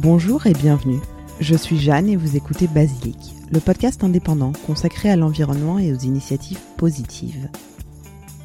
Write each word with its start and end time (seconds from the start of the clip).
Bonjour 0.00 0.46
et 0.46 0.52
bienvenue. 0.52 1.00
Je 1.40 1.56
suis 1.56 1.76
Jeanne 1.76 2.08
et 2.08 2.14
vous 2.14 2.36
écoutez 2.36 2.68
Basilic, 2.68 3.34
le 3.50 3.58
podcast 3.58 4.04
indépendant 4.04 4.52
consacré 4.64 5.10
à 5.10 5.16
l'environnement 5.16 5.80
et 5.80 5.92
aux 5.92 5.98
initiatives 5.98 6.60
positives. 6.76 7.48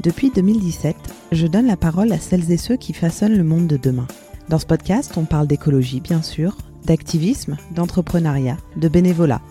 Depuis 0.02 0.32
2017, 0.32 0.96
je 1.32 1.46
donne 1.46 1.68
la 1.68 1.78
parole 1.78 2.12
à 2.12 2.18
celles 2.18 2.52
et 2.52 2.58
ceux 2.58 2.76
qui 2.76 2.92
façonnent 2.92 3.38
le 3.38 3.44
monde 3.44 3.68
de 3.68 3.78
demain. 3.78 4.08
Dans 4.50 4.58
ce 4.58 4.66
podcast, 4.66 5.14
on 5.16 5.26
parle 5.26 5.46
d'écologie, 5.46 6.02
bien 6.02 6.24
sûr, 6.24 6.58
d'activisme, 6.86 7.56
d'entrepreneuriat, 7.70 8.58
de 8.76 8.88
bénévolat. 8.88 9.42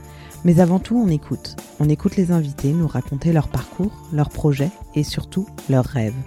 Mais 0.45 0.59
avant 0.59 0.81
tout, 0.81 0.97
on 0.97 1.07
écoute. 1.07 1.55
On 1.79 1.89
écoute 1.89 2.17
les 2.17 2.33
invités 2.33 2.73
nous 2.73 2.89
raconter 2.89 3.33
leur 3.33 3.47
parcours, 3.47 3.93
leurs 4.13 4.31
projets 4.31 4.73
et 4.97 5.05
surtout 5.05 5.47
leurs 5.71 5.85
rêves. 5.85 6.21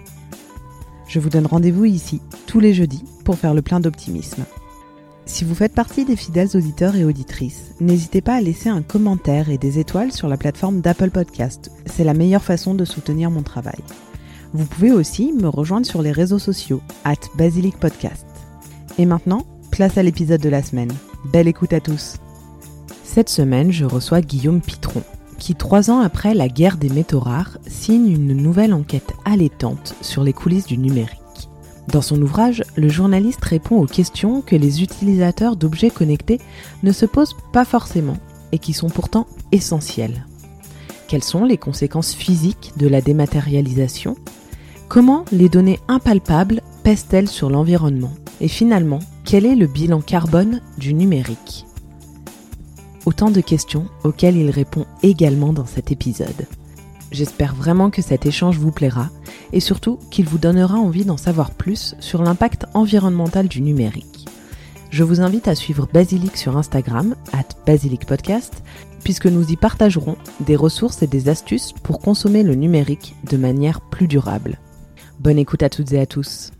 Je 1.06 1.20
vous 1.20 1.28
donne 1.28 1.46
rendez-vous 1.46 1.84
ici, 1.84 2.22
tous 2.46 2.60
les 2.60 2.72
jeudis, 2.72 3.04
pour 3.26 3.36
faire 3.36 3.52
le 3.52 3.60
plein 3.60 3.78
d'optimisme. 3.78 4.46
Si 5.28 5.44
vous 5.44 5.56
faites 5.56 5.74
partie 5.74 6.04
des 6.04 6.14
fidèles 6.14 6.56
auditeurs 6.56 6.94
et 6.94 7.04
auditrices, 7.04 7.72
n'hésitez 7.80 8.20
pas 8.20 8.36
à 8.36 8.40
laisser 8.40 8.68
un 8.68 8.82
commentaire 8.82 9.50
et 9.50 9.58
des 9.58 9.80
étoiles 9.80 10.12
sur 10.12 10.28
la 10.28 10.36
plateforme 10.36 10.80
d'Apple 10.80 11.10
Podcast. 11.10 11.72
C'est 11.84 12.04
la 12.04 12.14
meilleure 12.14 12.44
façon 12.44 12.74
de 12.74 12.84
soutenir 12.84 13.28
mon 13.32 13.42
travail. 13.42 13.80
Vous 14.54 14.64
pouvez 14.64 14.92
aussi 14.92 15.32
me 15.32 15.48
rejoindre 15.48 15.84
sur 15.84 16.00
les 16.00 16.12
réseaux 16.12 16.38
sociaux, 16.38 16.80
at 17.04 17.16
Basilic 17.34 17.76
Podcast. 17.76 18.24
Et 18.98 19.04
maintenant, 19.04 19.42
place 19.72 19.98
à 19.98 20.04
l'épisode 20.04 20.40
de 20.40 20.48
la 20.48 20.62
semaine. 20.62 20.92
Belle 21.24 21.48
écoute 21.48 21.72
à 21.72 21.80
tous. 21.80 22.18
Cette 23.02 23.28
semaine, 23.28 23.72
je 23.72 23.84
reçois 23.84 24.20
Guillaume 24.20 24.60
Pitron, 24.60 25.02
qui 25.38 25.56
trois 25.56 25.90
ans 25.90 26.00
après 26.00 26.34
la 26.34 26.48
guerre 26.48 26.76
des 26.76 26.88
métaux 26.88 27.20
rares, 27.20 27.58
signe 27.66 28.12
une 28.12 28.32
nouvelle 28.32 28.72
enquête 28.72 29.12
allaitante 29.24 29.96
sur 30.02 30.22
les 30.22 30.32
coulisses 30.32 30.66
du 30.66 30.78
numérique. 30.78 31.25
Dans 31.92 32.02
son 32.02 32.20
ouvrage, 32.20 32.64
le 32.76 32.88
journaliste 32.88 33.44
répond 33.44 33.80
aux 33.80 33.86
questions 33.86 34.42
que 34.42 34.56
les 34.56 34.82
utilisateurs 34.82 35.56
d'objets 35.56 35.90
connectés 35.90 36.40
ne 36.82 36.92
se 36.92 37.06
posent 37.06 37.36
pas 37.52 37.64
forcément 37.64 38.16
et 38.52 38.58
qui 38.58 38.72
sont 38.72 38.88
pourtant 38.90 39.26
essentielles. 39.52 40.26
Quelles 41.08 41.24
sont 41.24 41.44
les 41.44 41.58
conséquences 41.58 42.14
physiques 42.14 42.72
de 42.76 42.88
la 42.88 43.00
dématérialisation? 43.00 44.16
Comment 44.88 45.24
les 45.30 45.48
données 45.48 45.78
impalpables 45.86 46.62
pèsent-elles 46.82 47.28
sur 47.28 47.50
l'environnement? 47.50 48.12
Et 48.40 48.48
finalement, 48.48 48.98
quel 49.24 49.46
est 49.46 49.54
le 49.54 49.66
bilan 49.66 50.00
carbone 50.00 50.60
du 50.78 50.94
numérique? 50.94 51.66
Autant 53.04 53.30
de 53.30 53.40
questions 53.40 53.86
auxquelles 54.02 54.36
il 54.36 54.50
répond 54.50 54.84
également 55.04 55.52
dans 55.52 55.66
cet 55.66 55.92
épisode. 55.92 56.46
J'espère 57.12 57.54
vraiment 57.54 57.90
que 57.90 58.02
cet 58.02 58.26
échange 58.26 58.58
vous 58.58 58.72
plaira 58.72 59.10
et 59.52 59.60
surtout 59.60 59.98
qu'il 60.10 60.26
vous 60.26 60.38
donnera 60.38 60.78
envie 60.78 61.04
d'en 61.04 61.16
savoir 61.16 61.50
plus 61.50 61.94
sur 62.00 62.22
l'impact 62.22 62.66
environnemental 62.74 63.48
du 63.48 63.62
numérique. 63.62 64.26
Je 64.90 65.04
vous 65.04 65.20
invite 65.20 65.48
à 65.48 65.54
suivre 65.54 65.88
Basilic 65.92 66.36
sur 66.36 66.56
Instagram, 66.56 67.14
at 67.32 67.48
basilicpodcast, 67.66 68.62
puisque 69.04 69.26
nous 69.26 69.50
y 69.50 69.56
partagerons 69.56 70.16
des 70.40 70.56
ressources 70.56 71.02
et 71.02 71.06
des 71.06 71.28
astuces 71.28 71.72
pour 71.82 72.00
consommer 72.00 72.42
le 72.42 72.54
numérique 72.54 73.14
de 73.30 73.36
manière 73.36 73.80
plus 73.80 74.08
durable. 74.08 74.58
Bonne 75.20 75.38
écoute 75.38 75.62
à 75.62 75.68
toutes 75.68 75.92
et 75.92 76.00
à 76.00 76.06
tous. 76.06 76.50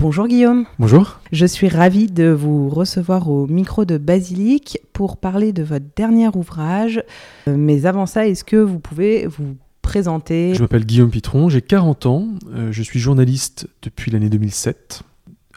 Bonjour 0.00 0.28
Guillaume. 0.28 0.64
Bonjour. 0.78 1.20
Je 1.30 1.44
suis 1.44 1.68
ravie 1.68 2.06
de 2.06 2.30
vous 2.30 2.70
recevoir 2.70 3.28
au 3.28 3.46
micro 3.46 3.84
de 3.84 3.98
Basilic 3.98 4.78
pour 4.94 5.18
parler 5.18 5.52
de 5.52 5.62
votre 5.62 5.84
dernier 5.94 6.28
ouvrage. 6.28 7.02
Euh, 7.46 7.56
mais 7.58 7.84
avant 7.84 8.06
ça, 8.06 8.26
est-ce 8.26 8.42
que 8.42 8.56
vous 8.56 8.78
pouvez 8.78 9.26
vous 9.26 9.58
présenter? 9.82 10.54
Je 10.54 10.62
m'appelle 10.62 10.86
Guillaume 10.86 11.10
Pitron, 11.10 11.50
j'ai 11.50 11.60
40 11.60 12.06
ans, 12.06 12.28
euh, 12.54 12.72
je 12.72 12.82
suis 12.82 12.98
journaliste 12.98 13.68
depuis 13.82 14.10
l'année 14.10 14.30
2007. 14.30 15.02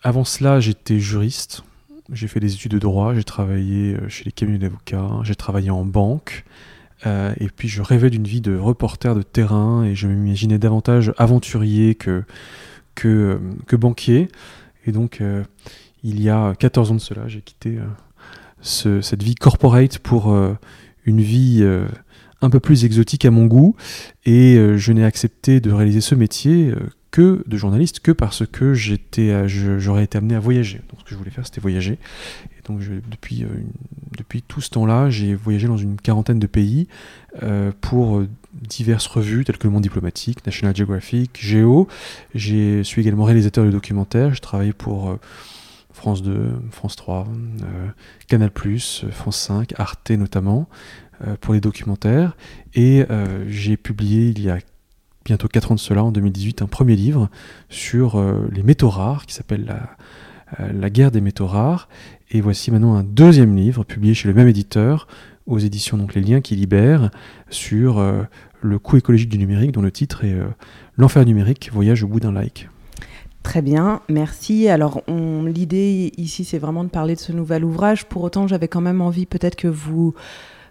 Avant 0.03 0.25
cela, 0.25 0.59
j'étais 0.59 0.99
juriste. 0.99 1.63
J'ai 2.11 2.27
fait 2.27 2.41
des 2.41 2.53
études 2.53 2.73
de 2.73 2.79
droit, 2.79 3.13
j'ai 3.13 3.23
travaillé 3.23 3.93
euh, 3.93 4.09
chez 4.09 4.25
les 4.25 4.33
cabinets 4.33 4.59
d'avocats, 4.59 5.21
j'ai 5.23 5.35
travaillé 5.35 5.69
en 5.69 5.85
banque. 5.85 6.43
et 7.05 7.47
puis 7.55 7.69
je 7.69 7.81
rêvais 7.81 8.09
d'une 8.09 8.27
vie 8.27 8.41
de 8.41 8.57
reporter 8.57 9.15
de 9.15 9.21
terrain 9.21 9.85
et 9.85 9.95
je 9.95 10.07
m'imaginais 10.07 10.57
davantage 10.57 11.13
aventurier 11.17 11.95
que, 11.95 12.25
que, 12.95 13.39
que 13.67 13.75
banquier. 13.75 14.29
Et 14.85 14.91
donc, 14.91 15.21
euh, 15.21 15.43
il 16.03 16.21
y 16.21 16.29
a 16.29 16.53
14 16.55 16.91
ans 16.91 16.95
de 16.95 16.99
cela, 16.99 17.27
j'ai 17.27 17.41
quitté 17.41 17.77
euh, 17.77 19.01
cette 19.01 19.23
vie 19.23 19.35
corporate 19.35 19.99
pour 19.99 20.31
euh, 20.31 20.53
une 21.05 21.21
vie 21.21 21.65
un 22.41 22.49
peu 22.49 22.59
plus 22.59 22.85
exotique 22.85 23.25
à 23.25 23.31
mon 23.31 23.45
goût. 23.45 23.75
Et 24.25 24.57
je 24.75 24.91
n'ai 24.93 25.03
accepté 25.03 25.59
de 25.59 25.71
réaliser 25.71 25.99
ce 26.01 26.15
métier 26.15 26.73
que 27.11 27.43
de 27.45 27.57
journaliste 27.57 27.99
que 27.99 28.11
parce 28.11 28.45
que 28.45 28.73
j'étais, 28.73 29.47
j'aurais 29.49 30.05
été 30.05 30.17
amené 30.17 30.35
à 30.35 30.39
voyager. 30.39 30.81
Donc 30.89 30.99
ce 30.99 31.03
que 31.03 31.09
je 31.11 31.15
voulais 31.15 31.29
faire, 31.29 31.45
c'était 31.45 31.59
voyager. 31.59 31.99
Et 32.57 32.61
donc 32.65 32.79
depuis, 33.09 33.45
depuis 34.17 34.41
tout 34.41 34.61
ce 34.61 34.69
temps-là, 34.69 35.09
j'ai 35.09 35.35
voyagé 35.35 35.67
dans 35.67 35.77
une 35.77 35.97
quarantaine 35.97 36.39
de 36.39 36.47
pays 36.47 36.87
pour 37.81 38.23
diverses 38.61 39.07
revues 39.07 39.43
telles 39.43 39.57
que 39.57 39.67
Le 39.67 39.73
Monde 39.73 39.83
Diplomatique, 39.83 40.45
National 40.45 40.75
Geographic, 40.75 41.37
Géo. 41.39 41.87
Je 42.35 42.83
suis 42.83 43.01
également 43.01 43.23
réalisateur 43.23 43.65
de 43.65 43.71
documentaires. 43.71 44.33
Je 44.33 44.41
travaille 44.41 44.73
pour 44.73 45.09
euh, 45.09 45.19
France 45.91 46.21
2, 46.21 46.51
France 46.71 46.95
3, 46.95 47.27
euh, 47.27 47.87
Canal+, 48.27 48.51
France 49.11 49.37
5, 49.37 49.73
Arte 49.77 50.11
notamment, 50.11 50.67
euh, 51.25 51.35
pour 51.41 51.53
les 51.53 51.61
documentaires. 51.61 52.35
Et 52.75 53.05
j'ai 53.47 53.77
publié 53.77 54.29
il 54.29 54.41
y 54.41 54.49
a 54.49 54.59
bientôt 55.25 55.47
4 55.47 55.71
ans 55.71 55.75
de 55.75 55.79
cela, 55.79 56.03
en 56.03 56.11
2018, 56.11 56.61
un 56.61 56.67
premier 56.67 56.95
livre 56.95 57.29
sur 57.69 58.21
les 58.51 58.63
métaux 58.63 58.89
rares 58.89 59.25
qui 59.25 59.33
s'appelle 59.33 59.73
la 60.59 60.89
guerre 60.89 61.11
des 61.11 61.21
métaux 61.21 61.47
rares. 61.47 61.87
Et 62.31 62.41
voici 62.41 62.71
maintenant 62.71 62.95
un 62.95 63.03
deuxième 63.03 63.55
livre 63.55 63.83
publié 63.83 64.15
chez 64.15 64.27
le 64.27 64.33
même 64.33 64.47
éditeur 64.47 65.07
aux 65.45 65.59
éditions 65.59 65.97
donc 65.97 66.15
Les 66.15 66.21
Liens 66.21 66.41
qui 66.41 66.55
libèrent 66.55 67.11
sur 67.49 67.99
euh, 67.99 68.23
le 68.61 68.79
coût 68.79 68.97
écologique 68.97 69.29
du 69.29 69.37
numérique 69.37 69.71
dont 69.71 69.81
le 69.81 69.91
titre 69.91 70.23
est 70.23 70.33
euh, 70.33 70.45
L'enfer 70.97 71.25
numérique, 71.25 71.71
voyage 71.73 72.03
au 72.03 72.07
bout 72.07 72.19
d'un 72.19 72.31
like. 72.31 72.69
Très 73.41 73.61
bien, 73.61 74.01
merci. 74.09 74.69
Alors, 74.69 75.01
l'idée 75.07 76.13
ici, 76.17 76.45
c'est 76.45 76.59
vraiment 76.59 76.83
de 76.83 76.89
parler 76.89 77.15
de 77.15 77.19
ce 77.19 77.31
nouvel 77.31 77.65
ouvrage. 77.65 78.05
Pour 78.05 78.23
autant, 78.23 78.47
j'avais 78.47 78.67
quand 78.67 78.79
même 78.79 79.01
envie 79.01 79.25
peut-être 79.25 79.55
que 79.55 79.67
vous 79.67 80.13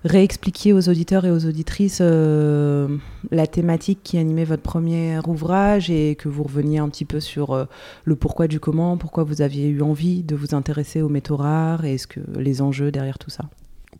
réexpliquiez 0.04 0.72
aux 0.72 0.88
auditeurs 0.88 1.26
et 1.26 1.30
aux 1.32 1.44
auditrices 1.44 1.98
euh, 2.00 2.88
la 3.30 3.48
thématique 3.48 3.98
qui 4.04 4.16
animait 4.16 4.44
votre 4.44 4.62
premier 4.62 5.18
ouvrage 5.26 5.90
et 5.90 6.14
que 6.14 6.28
vous 6.28 6.44
reveniez 6.44 6.78
un 6.78 6.88
petit 6.88 7.04
peu 7.04 7.20
sur 7.20 7.66
le 8.04 8.16
pourquoi 8.16 8.46
du 8.46 8.60
comment, 8.60 8.96
pourquoi 8.96 9.24
vous 9.24 9.42
aviez 9.42 9.68
eu 9.68 9.82
envie 9.82 10.22
de 10.22 10.36
vous 10.36 10.54
intéresser 10.54 11.02
aux 11.02 11.08
métaux 11.08 11.36
rares 11.36 11.84
et 11.84 11.98
ce 11.98 12.06
que 12.06 12.20
les 12.38 12.62
enjeux 12.62 12.90
derrière 12.90 13.18
tout 13.18 13.30
ça. 13.30 13.44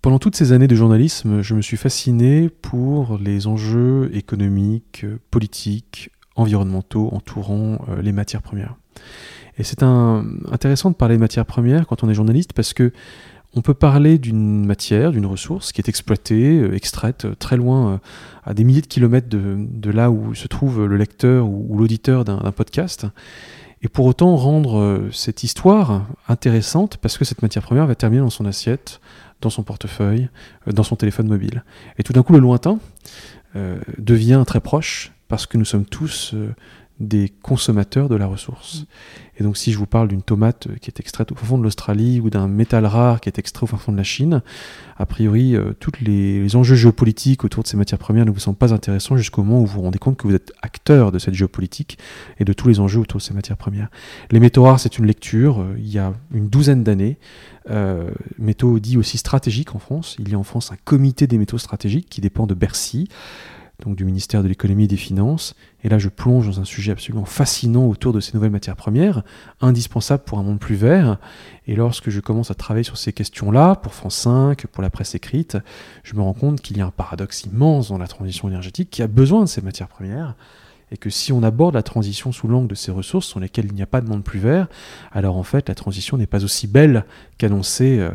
Pendant 0.03 0.19
toutes 0.19 0.35
ces 0.35 0.51
années 0.51 0.67
de 0.67 0.75
journalisme, 0.75 1.43
je 1.43 1.55
me 1.55 1.63
suis 1.63 1.77
fasciné 1.77 2.49
pour 2.49 3.19
les 3.19 3.47
enjeux 3.47 4.11
économiques, 4.13 5.07
politiques, 5.31 6.11
environnementaux 6.35 7.09
entourant 7.13 7.79
euh, 7.89 8.03
les 8.03 8.11
matières 8.11 8.43
premières. 8.43 8.75
Et 9.59 9.63
c'est 9.63 9.85
intéressant 9.85 10.91
de 10.91 10.97
parler 10.97 11.15
de 11.15 11.21
matières 11.21 11.47
premières 11.47 11.87
quand 11.87 12.03
on 12.03 12.09
est 12.11 12.15
journaliste 12.15 12.53
parce 12.53 12.73
que 12.73 12.91
on 13.55 13.61
peut 13.61 13.75
parler 13.75 14.19
d'une 14.19 14.65
matière, 14.67 15.13
d'une 15.13 15.27
ressource 15.27 15.71
qui 15.71 15.81
est 15.81 15.89
exploitée, 15.89 16.59
euh, 16.59 16.75
extraite 16.75 17.27
euh, 17.27 17.37
très 17.37 17.57
loin, 17.57 18.01
à 18.43 18.55
des 18.55 18.65
milliers 18.65 18.81
de 18.81 18.89
kilomètres 18.89 19.29
de, 19.31 19.91
là 19.93 20.11
où 20.11 20.35
se 20.35 20.49
trouve 20.49 20.85
le 20.85 20.97
lecteur 20.97 21.49
ou, 21.49 21.79
l'auditeur 21.79 22.25
d'un 22.25 22.51
podcast, 22.51 23.07
et 23.83 23.89
pour 23.89 24.07
autant 24.07 24.35
rendre 24.35 25.09
cette 25.13 25.45
histoire 25.45 26.07
intéressante 26.29 26.97
parce 26.97 27.19
que 27.19 27.25
cette 27.25 27.43
matière 27.43 27.65
première 27.65 27.87
va 27.87 27.95
terminer 27.95 28.23
dans 28.23 28.31
son 28.31 28.47
assiette, 28.47 29.01
dans 29.43 29.51
son 29.51 29.63
portefeuille, 29.63 30.29
euh, 30.67 30.73
dans 30.73 30.83
son 30.83 30.97
téléphone 30.97 31.29
mobile. 31.29 31.65
Et 31.99 32.03
tout 32.03 32.13
d'un 32.13 32.23
coup, 32.23 32.33
le 32.33 32.39
lointain 32.39 32.79
euh, 33.57 33.79
devient 33.99 34.43
très 34.47 34.61
proche 34.61 35.13
parce 35.29 35.47
que 35.47 35.59
nous 35.59 35.65
sommes 35.65 35.85
tous 35.85 36.33
euh, 36.35 36.55
des 37.01 37.29
consommateurs 37.43 38.09
de 38.09 38.17
la 38.17 38.27
ressource. 38.27 38.87
Et 39.39 39.43
donc 39.43 39.57
si 39.57 39.73
je 39.73 39.79
vous 39.79 39.87
parle 39.87 40.09
d'une 40.09 40.23
tomate 40.23 40.69
qui 40.81 40.91
est 40.91 41.01
extraite 41.01 41.33
au 41.33 41.35
fond 41.35 41.59
de 41.59 41.63
l'Australie 41.63 42.21
ou 42.21 42.31
d'un 42.31 42.49
métal 42.49 42.87
rare 42.87 43.21
qui 43.21 43.29
est 43.29 43.39
extrait 43.39 43.65
au 43.65 43.77
fond 43.77 43.93
de 43.93 43.97
la 43.97 44.05
Chine, 44.05 44.43
a 44.99 45.07
priori, 45.07 45.57
euh, 45.57 45.73
tous 45.81 45.93
les, 46.01 46.55
enjeux 46.55 46.77
géopolitiques 46.77 47.45
autour 47.45 47.63
de 47.63 47.69
ces 47.69 47.77
matières 47.77 47.99
premières 47.99 48.25
ne 48.25 48.31
vous 48.31 48.41
sont 48.41 48.55
pas 48.55 48.73
intéressants 48.73 49.17
jusqu'au 49.17 49.43
moment 49.43 49.61
où 49.61 49.67
vous 49.67 49.75
vous 49.75 49.83
rendez 49.83 49.99
compte 49.99 50.17
que 50.17 50.27
vous 50.27 50.35
êtes 50.35 50.53
acteur 50.63 51.13
de 51.13 51.19
cette 51.19 51.35
géopolitique 51.35 51.99
et 52.39 52.45
de 52.45 52.53
tous 52.53 52.69
les 52.69 52.79
enjeux 52.79 53.01
autour 53.01 53.19
de 53.19 53.23
ces 53.23 53.35
matières 53.35 53.57
premières. 53.57 53.89
Les 54.31 54.39
métaux 54.39 54.63
rares, 54.65 54.81
c'est 54.81 54.99
une 54.99 55.07
lecture. 55.07 55.67
Il 55.79 55.91
y 55.91 55.99
a 55.99 56.13
une 56.33 56.49
douzaine 56.49 56.85
d'années, 56.85 57.19
euh, 57.71 58.11
métaux 58.39 58.79
dit 58.79 58.97
aussi 58.97 59.19
stratégiques 59.19 59.75
en 59.75 59.79
France. 59.79 60.17
Il 60.19 60.29
y 60.29 60.35
a 60.35 60.39
en 60.39 60.43
France 60.43 60.73
un 60.73 60.77
comité 60.85 61.27
des 61.27 61.39
métaux 61.39 61.59
stratégiques 61.59 62.09
qui 62.09 62.21
dépend 62.21 62.47
de 62.47 62.55
Bercy 62.55 63.09
donc 63.83 63.97
du 63.97 64.05
ministère 64.05 64.43
de 64.43 64.49
l'économie 64.49 64.85
et 64.85 64.89
des 64.89 64.97
finances. 64.97 65.55
Et 65.85 65.89
là, 65.89 65.99
je 65.99 66.09
plonge 66.09 66.47
dans 66.47 66.61
un 66.61 66.65
sujet 66.65 66.93
absolument 66.93 67.25
fascinant 67.25 67.87
autour 67.87 68.13
de 68.13 68.21
ces 68.21 68.33
nouvelles 68.35 68.51
matières 68.51 68.77
premières, 68.77 69.23
indispensables 69.61 70.23
pour 70.25 70.39
un 70.39 70.43
monde 70.43 70.59
plus 70.59 70.75
vert. 70.75 71.19
Et 71.67 71.75
lorsque 71.75 72.11
je 72.11 72.21
commence 72.21 72.51
à 72.51 72.55
travailler 72.55 72.85
sur 72.85 72.97
ces 72.97 73.13
questions-là, 73.13 73.77
pour 73.77 73.95
France 73.95 74.17
5, 74.17 74.67
pour 74.67 74.83
la 74.83 74.91
presse 74.91 75.15
écrite, 75.15 75.59
je 76.05 76.15
me 76.15 76.23
rends 76.23 76.35
compte 76.35 76.61
qu'il 76.61 76.79
y 76.79 76.81
a 76.81 76.87
un 76.87 76.91
paradoxe 76.91 77.45
immense 77.45 77.89
dans 77.89 77.99
la 77.99 78.07
transition 78.07 78.49
énergétique 78.49 78.91
qui 78.91 79.03
a 79.03 79.07
besoin 79.07 79.43
de 79.43 79.47
ces 79.47 79.63
matières 79.63 79.89
premières. 79.89 80.37
Et 80.93 80.99
que 80.99 81.09
si 81.09 81.33
on 81.33 81.43
aborde 81.43 81.75
la 81.75 81.83
transition 81.83 82.33
sous 82.33 82.47
l'angle 82.47 82.69
de 82.69 82.75
ces 82.75 82.91
ressources 82.91 83.27
sur 83.27 83.41
lesquelles 83.41 83.65
il 83.67 83.75
n'y 83.75 83.83
a 83.83 83.87
pas 83.87 84.03
de 84.03 84.09
monde 84.09 84.23
plus 84.23 84.39
vert, 84.39 84.69
alors 85.11 85.39
en 85.39 85.43
fait 85.43 85.69
la 85.69 85.75
transition 85.75 86.19
n'est 86.19 86.27
pas 86.27 86.45
aussi 86.45 86.67
belle 86.67 87.07
qu'annoncée 87.39 87.99
euh, 87.99 88.11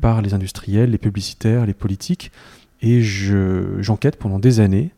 par 0.00 0.22
les 0.22 0.32
industriels, 0.32 0.90
les 0.90 0.98
publicitaires, 0.98 1.66
les 1.66 1.74
politiques. 1.74 2.32
Et 2.80 3.02
j'enquête 3.02 4.16
pendant 4.16 4.38
des 4.38 4.60
années 4.60 4.90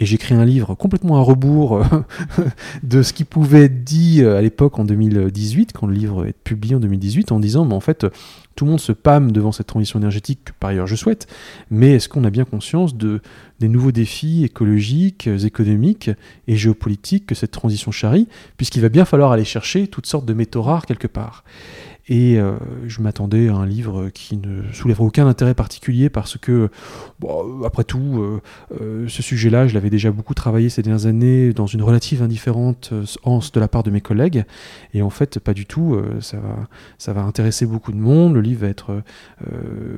et 0.00 0.06
j'écris 0.06 0.34
un 0.34 0.44
livre 0.44 0.74
complètement 0.74 1.16
à 1.16 1.20
rebours 1.20 1.78
euh, 1.78 1.84
de 2.82 3.02
ce 3.02 3.12
qui 3.12 3.24
pouvait 3.24 3.64
être 3.64 3.84
dit 3.84 4.22
euh, 4.22 4.36
à 4.36 4.42
l'époque 4.42 4.78
en 4.78 4.84
2018, 4.84 5.72
quand 5.72 5.86
le 5.86 5.94
livre 5.94 6.26
est 6.26 6.32
publié 6.32 6.74
en 6.74 6.80
2018, 6.80 7.32
en 7.32 7.40
disant, 7.40 7.64
mais 7.64 7.74
en 7.74 7.80
fait, 7.80 8.06
tout 8.54 8.64
le 8.64 8.70
monde 8.70 8.80
se 8.80 8.92
pâme 8.92 9.32
devant 9.32 9.52
cette 9.52 9.66
transition 9.66 9.98
énergétique 9.98 10.40
que 10.46 10.52
par 10.58 10.70
ailleurs 10.70 10.86
je 10.86 10.96
souhaite, 10.96 11.26
mais 11.70 11.92
est-ce 11.92 12.08
qu'on 12.08 12.24
a 12.24 12.30
bien 12.30 12.44
conscience 12.44 12.96
de, 12.96 13.20
des 13.60 13.68
nouveaux 13.68 13.92
défis 13.92 14.44
écologiques, 14.44 15.26
économiques 15.26 16.10
et 16.46 16.56
géopolitiques 16.56 17.26
que 17.26 17.34
cette 17.34 17.52
transition 17.52 17.90
charrie, 17.90 18.28
puisqu'il 18.56 18.82
va 18.82 18.88
bien 18.88 19.04
falloir 19.04 19.32
aller 19.32 19.44
chercher 19.44 19.88
toutes 19.88 20.06
sortes 20.06 20.26
de 20.26 20.34
métaux 20.34 20.62
rares 20.62 20.86
quelque 20.86 21.08
part? 21.08 21.44
Et 22.08 22.38
euh, 22.38 22.56
je 22.86 23.02
m'attendais 23.02 23.48
à 23.48 23.54
un 23.54 23.66
livre 23.66 24.08
qui 24.08 24.38
ne 24.38 24.62
soulèverait 24.72 25.04
aucun 25.04 25.26
intérêt 25.26 25.54
particulier 25.54 26.08
parce 26.08 26.38
que, 26.38 26.70
après 27.64 27.84
tout, 27.84 28.18
euh, 28.18 28.40
euh, 28.80 29.08
ce 29.08 29.22
sujet-là, 29.22 29.66
je 29.66 29.74
l'avais 29.74 29.90
déjà 29.90 30.10
beaucoup 30.10 30.32
travaillé 30.32 30.70
ces 30.70 30.82
dernières 30.82 31.06
années 31.06 31.52
dans 31.52 31.66
une 31.66 31.82
relative 31.82 32.22
indifférente 32.22 32.94
anse 33.24 33.52
de 33.52 33.60
la 33.60 33.68
part 33.68 33.82
de 33.82 33.90
mes 33.90 34.00
collègues. 34.00 34.44
Et 34.94 35.02
en 35.02 35.10
fait, 35.10 35.38
pas 35.38 35.52
du 35.52 35.66
tout. 35.66 36.00
ça, 36.20 36.38
va, 36.38 36.68
ça 36.96 37.12
va 37.12 37.22
intéresser 37.22 37.66
beaucoup 37.66 37.92
de 37.92 37.98
monde. 37.98 38.34
Le 38.34 38.40
livre 38.40 38.62
va 38.62 38.68
être 38.68 39.02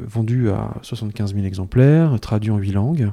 vendu 0.06 0.50
à 0.50 0.74
75 0.82 1.34
000 1.34 1.46
exemplaires, 1.46 2.18
traduit 2.20 2.50
en 2.50 2.58
8 2.58 2.72
langues, 2.72 3.12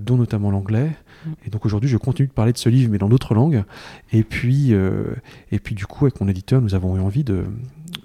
dont 0.00 0.16
notamment 0.16 0.50
l'anglais. 0.50 0.90
Mm. 1.26 1.30
Et 1.46 1.50
donc 1.50 1.66
aujourd'hui, 1.66 1.90
je 1.90 1.98
continue 1.98 2.28
de 2.28 2.32
parler 2.32 2.52
de 2.52 2.58
ce 2.58 2.68
livre, 2.68 2.90
mais 2.90 2.98
dans 2.98 3.08
d'autres 3.08 3.34
langues. 3.34 3.64
Et 4.12 4.22
puis, 4.22 4.72
et 4.72 5.58
puis 5.58 5.74
du 5.74 5.86
coup, 5.86 6.06
avec 6.06 6.20
mon 6.20 6.28
éditeur, 6.28 6.62
nous 6.62 6.74
avons 6.74 6.96
eu 6.96 7.00
envie 7.00 7.24
de 7.24 7.44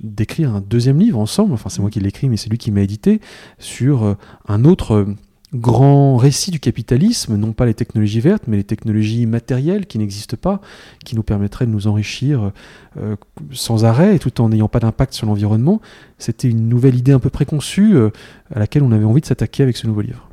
d'écrire 0.01 0.55
un 0.55 0.61
deuxième 0.61 0.99
livre 0.99 1.19
ensemble, 1.19 1.53
enfin 1.53 1.69
c'est 1.69 1.81
moi 1.81 1.89
qui 1.89 1.99
l'écris, 1.99 2.29
mais 2.29 2.37
c'est 2.37 2.49
lui 2.49 2.57
qui 2.57 2.71
m'a 2.71 2.81
édité, 2.81 3.21
sur 3.59 4.03
euh, 4.03 4.13
un 4.47 4.65
autre 4.65 4.93
euh, 4.93 5.15
grand 5.53 6.15
récit 6.17 6.51
du 6.51 6.59
capitalisme, 6.59 7.35
non 7.35 7.51
pas 7.51 7.65
les 7.65 7.73
technologies 7.73 8.21
vertes, 8.21 8.43
mais 8.47 8.57
les 8.57 8.63
technologies 8.63 9.25
matérielles 9.25 9.85
qui 9.85 9.97
n'existent 9.97 10.37
pas, 10.39 10.61
qui 11.03 11.15
nous 11.15 11.23
permettraient 11.23 11.65
de 11.65 11.71
nous 11.71 11.87
enrichir 11.87 12.51
euh, 12.97 13.15
sans 13.51 13.83
arrêt 13.83 14.15
et 14.15 14.19
tout 14.19 14.39
en 14.39 14.49
n'ayant 14.49 14.69
pas 14.69 14.79
d'impact 14.79 15.13
sur 15.13 15.27
l'environnement. 15.27 15.81
C'était 16.17 16.49
une 16.49 16.69
nouvelle 16.69 16.95
idée 16.95 17.11
un 17.11 17.19
peu 17.19 17.29
préconçue 17.29 17.97
à 17.97 18.59
laquelle 18.59 18.83
on 18.83 18.93
avait 18.93 19.03
envie 19.05 19.21
de 19.21 19.25
s'attaquer 19.25 19.63
avec 19.63 19.75
ce 19.75 19.87
nouveau 19.87 20.01
livre 20.01 20.30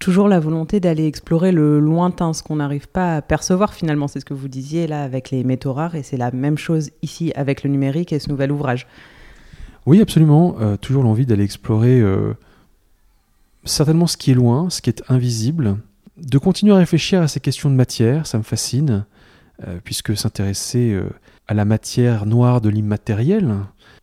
toujours 0.00 0.28
la 0.28 0.40
volonté 0.40 0.80
d'aller 0.80 1.06
explorer 1.06 1.52
le 1.52 1.78
lointain, 1.78 2.32
ce 2.32 2.42
qu'on 2.42 2.56
n'arrive 2.56 2.88
pas 2.88 3.16
à 3.16 3.22
percevoir 3.22 3.74
finalement. 3.74 4.08
C'est 4.08 4.18
ce 4.18 4.24
que 4.24 4.34
vous 4.34 4.48
disiez 4.48 4.88
là 4.88 5.04
avec 5.04 5.30
les 5.30 5.44
métaux 5.44 5.72
rares 5.72 5.94
et 5.94 6.02
c'est 6.02 6.16
la 6.16 6.32
même 6.32 6.58
chose 6.58 6.90
ici 7.02 7.32
avec 7.36 7.62
le 7.62 7.70
numérique 7.70 8.12
et 8.12 8.18
ce 8.18 8.28
nouvel 8.28 8.50
ouvrage. 8.50 8.88
Oui, 9.86 10.00
absolument. 10.00 10.56
Euh, 10.60 10.76
toujours 10.76 11.04
l'envie 11.04 11.26
d'aller 11.26 11.44
explorer 11.44 12.00
euh, 12.00 12.32
certainement 13.64 14.06
ce 14.06 14.16
qui 14.16 14.30
est 14.30 14.34
loin, 14.34 14.70
ce 14.70 14.80
qui 14.80 14.90
est 14.90 15.02
invisible, 15.08 15.76
de 16.16 16.38
continuer 16.38 16.72
à 16.72 16.78
réfléchir 16.78 17.20
à 17.22 17.28
ces 17.28 17.40
questions 17.40 17.70
de 17.70 17.74
matière, 17.74 18.26
ça 18.26 18.38
me 18.38 18.42
fascine, 18.42 19.04
euh, 19.66 19.78
puisque 19.84 20.16
s'intéresser 20.16 20.98
à 21.46 21.52
la 21.52 21.66
matière 21.66 22.24
noire 22.24 22.62
de 22.62 22.70
l'immatériel, 22.70 23.54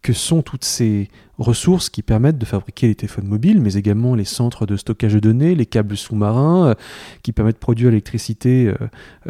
que 0.07 0.13
sont 0.13 0.41
toutes 0.41 0.63
ces 0.63 1.09
ressources 1.37 1.89
qui 1.89 2.01
permettent 2.01 2.37
de 2.37 2.45
fabriquer 2.45 2.87
les 2.87 2.95
téléphones 2.95 3.27
mobiles, 3.27 3.59
mais 3.59 3.73
également 3.73 4.15
les 4.15 4.23
centres 4.23 4.65
de 4.65 4.77
stockage 4.77 5.15
de 5.15 5.19
données, 5.19 5.53
les 5.53 5.65
câbles 5.65 5.97
sous-marins, 5.97 6.69
euh, 6.69 6.75
qui 7.23 7.33
permettent 7.33 7.57
de 7.57 7.59
produire 7.59 7.89
l'électricité 7.89 8.67
euh, 8.67 8.75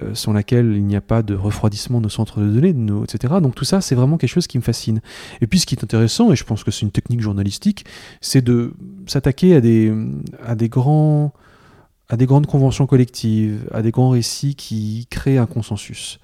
euh, 0.04 0.14
sans 0.14 0.34
laquelle 0.34 0.74
il 0.76 0.86
n'y 0.86 0.96
a 0.96 1.02
pas 1.02 1.24
de 1.24 1.34
refroidissement 1.34 1.98
de 1.98 2.04
nos 2.04 2.10
centres 2.10 2.42
de 2.42 2.48
données, 2.48 2.76
etc. 3.06 3.34
Donc 3.42 3.56
tout 3.56 3.66
ça, 3.66 3.82
c'est 3.82 3.96
vraiment 3.96 4.20
quelque 4.20 4.30
chose 4.30 4.46
qui 4.46 4.60
me 4.60 4.62
fascine. 4.62 5.02
Et 5.42 5.48
puis 5.48 5.58
ce 5.58 5.66
qui 5.66 5.74
est 5.74 5.84
intéressant, 5.84 6.32
et 6.32 6.36
je 6.36 6.44
pense 6.44 6.64
que 6.64 6.70
c'est 6.70 6.84
une 6.84 6.92
technique 6.92 7.22
journalistique, 7.22 7.84
c'est 8.22 8.44
de 8.44 8.74
s'attaquer 9.08 9.56
à 9.56 9.62
des, 9.62 9.92
à 10.46 10.54
des 10.54 10.70
grands 10.70 11.34
à 12.10 12.18
des 12.18 12.28
grandes 12.28 12.46
conventions 12.46 12.86
collectives, 12.86 13.68
à 13.74 13.82
des 13.82 13.90
grands 13.90 14.12
récits 14.12 14.54
qui 14.54 15.08
créent 15.10 15.40
un 15.40 15.48
consensus. 15.48 16.20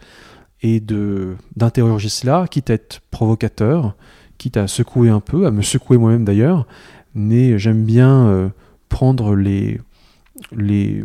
Et 0.63 0.79
d'interroger 0.79 2.07
cela, 2.07 2.47
quitte 2.49 2.69
à 2.69 2.75
être 2.75 3.01
provocateur, 3.11 3.95
quitte 4.37 4.57
à 4.57 4.67
secouer 4.67 5.09
un 5.09 5.19
peu, 5.19 5.45
à 5.45 5.51
me 5.51 5.61
secouer 5.61 5.97
moi-même 5.97 6.25
d'ailleurs, 6.25 6.67
mais 7.15 7.57
j'aime 7.59 7.83
bien 7.83 8.27
euh, 8.27 8.49
prendre 8.89 9.35
les, 9.35 9.79
les, 10.55 11.03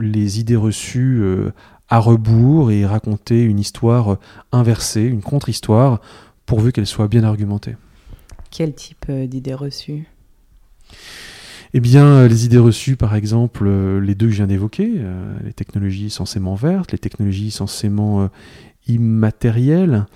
les, 0.00 0.40
idées 0.40 0.56
reçues 0.56 1.20
euh, 1.20 1.52
à 1.88 1.98
rebours 1.98 2.70
et 2.70 2.86
raconter 2.86 3.42
une 3.42 3.58
histoire 3.58 4.14
euh, 4.14 4.18
inversée, 4.52 5.02
une 5.02 5.22
contre-histoire, 5.22 6.00
pourvu 6.46 6.72
qu'elle 6.72 6.86
soit 6.86 7.08
bien 7.08 7.24
argumentée. 7.24 7.76
Quel 8.50 8.74
type 8.74 9.10
d'idées 9.10 9.54
reçues? 9.54 10.06
Eh 11.74 11.80
bien, 11.80 12.26
les 12.26 12.46
idées 12.46 12.58
reçues, 12.58 12.96
par 12.96 13.14
exemple, 13.16 13.68
les 13.98 14.14
deux 14.14 14.26
que 14.26 14.32
je 14.32 14.36
viens 14.36 14.46
d'évoquer, 14.46 15.02
les 15.44 15.52
technologies 15.52 16.08
censément 16.08 16.54
vertes, 16.54 16.92
les 16.92 16.98
technologies 16.98 17.50
censément 17.50 18.30
immatérielles, 18.86 20.06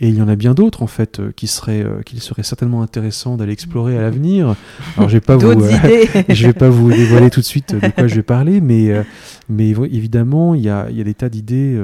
et 0.00 0.08
il 0.08 0.14
y 0.14 0.22
en 0.22 0.28
a 0.28 0.36
bien 0.36 0.54
d'autres 0.54 0.82
en 0.82 0.86
fait 0.86 1.20
euh, 1.20 1.30
qui 1.32 1.46
seraient, 1.46 1.82
euh, 1.84 2.00
qu'il 2.02 2.20
serait 2.22 2.42
certainement 2.42 2.82
intéressant 2.82 3.36
d'aller 3.36 3.52
explorer 3.52 3.98
à 3.98 4.00
l'avenir. 4.00 4.56
Alors 4.96 5.10
je 5.10 5.16
vais 5.16 5.20
pas 5.20 5.36
vous, 5.36 5.50
euh, 5.50 6.22
je 6.28 6.46
vais 6.46 6.54
pas 6.54 6.70
vous 6.70 6.90
dévoiler 6.90 7.28
tout 7.28 7.40
de 7.40 7.44
suite 7.44 7.74
de 7.74 7.88
quoi 7.90 8.06
je 8.06 8.14
vais 8.14 8.22
parler, 8.22 8.60
mais 8.62 9.04
mais 9.48 9.70
évidemment 9.70 10.54
il 10.54 10.62
y 10.62 10.70
a, 10.70 10.88
il 10.90 10.96
y 10.96 11.00
a 11.02 11.04
des 11.04 11.14
tas 11.14 11.28
d'idées, 11.28 11.78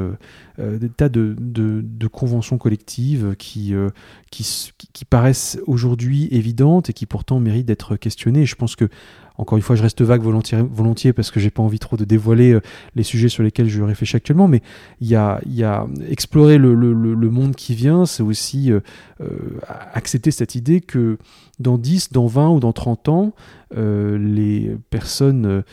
des 0.59 0.89
tas 0.89 1.11
de, 1.11 1.37
de, 1.39 1.83
de, 1.85 2.07
conventions 2.07 2.57
collectives 2.57 3.35
qui, 3.39 3.75
qui, 4.31 4.73
qui 4.93 5.05
paraissent 5.05 5.59
aujourd'hui 5.67 6.29
évidentes 6.31 6.91
et 6.91 6.93
qui 6.95 7.05
pourtant 7.05 7.39
méritent 7.39 7.67
d'être 7.67 7.97
questionnées. 7.97 8.47
Je 8.47 8.55
pense 8.55 8.77
que 8.77 8.89
encore 9.39 9.57
une 9.57 9.63
fois, 9.63 9.77
je 9.77 9.83
reste 9.83 10.03
vague 10.03 10.23
volontiers, 10.23 11.13
parce 11.13 11.31
que 11.31 11.41
j'ai 11.41 11.51
pas 11.51 11.63
envie 11.63 11.79
trop 11.79 11.97
de 11.97 12.05
dévoiler 12.05 12.53
euh, 12.53 12.61
les 12.95 13.03
sujets 13.03 13.29
sur 13.29 13.43
lesquels 13.43 13.69
je 13.69 13.83
réfléchis 13.83 14.17
actuellement, 14.17 14.49
mais 14.49 14.63
il 15.01 15.09
y 15.09 15.15
a, 15.15 15.41
explorer 16.09 16.59
le, 16.59 16.75
monde 17.31 17.55
qui 17.55 17.75
vient, 17.75 18.07
c'est 18.07 18.23
aussi 18.23 18.73
euh, 18.73 18.81
euh, 19.21 19.27
accepter 19.93 20.31
cette 20.31 20.55
idée 20.55 20.81
que 20.81 21.19
dans 21.59 21.79
10, 21.79 22.13
dans 22.13 22.27
20 22.27 22.51
ou 22.51 22.61
dans 22.61 22.73
30 22.73 23.09
ans, 23.09 23.33
les 23.75 24.77
personnes 24.91 25.65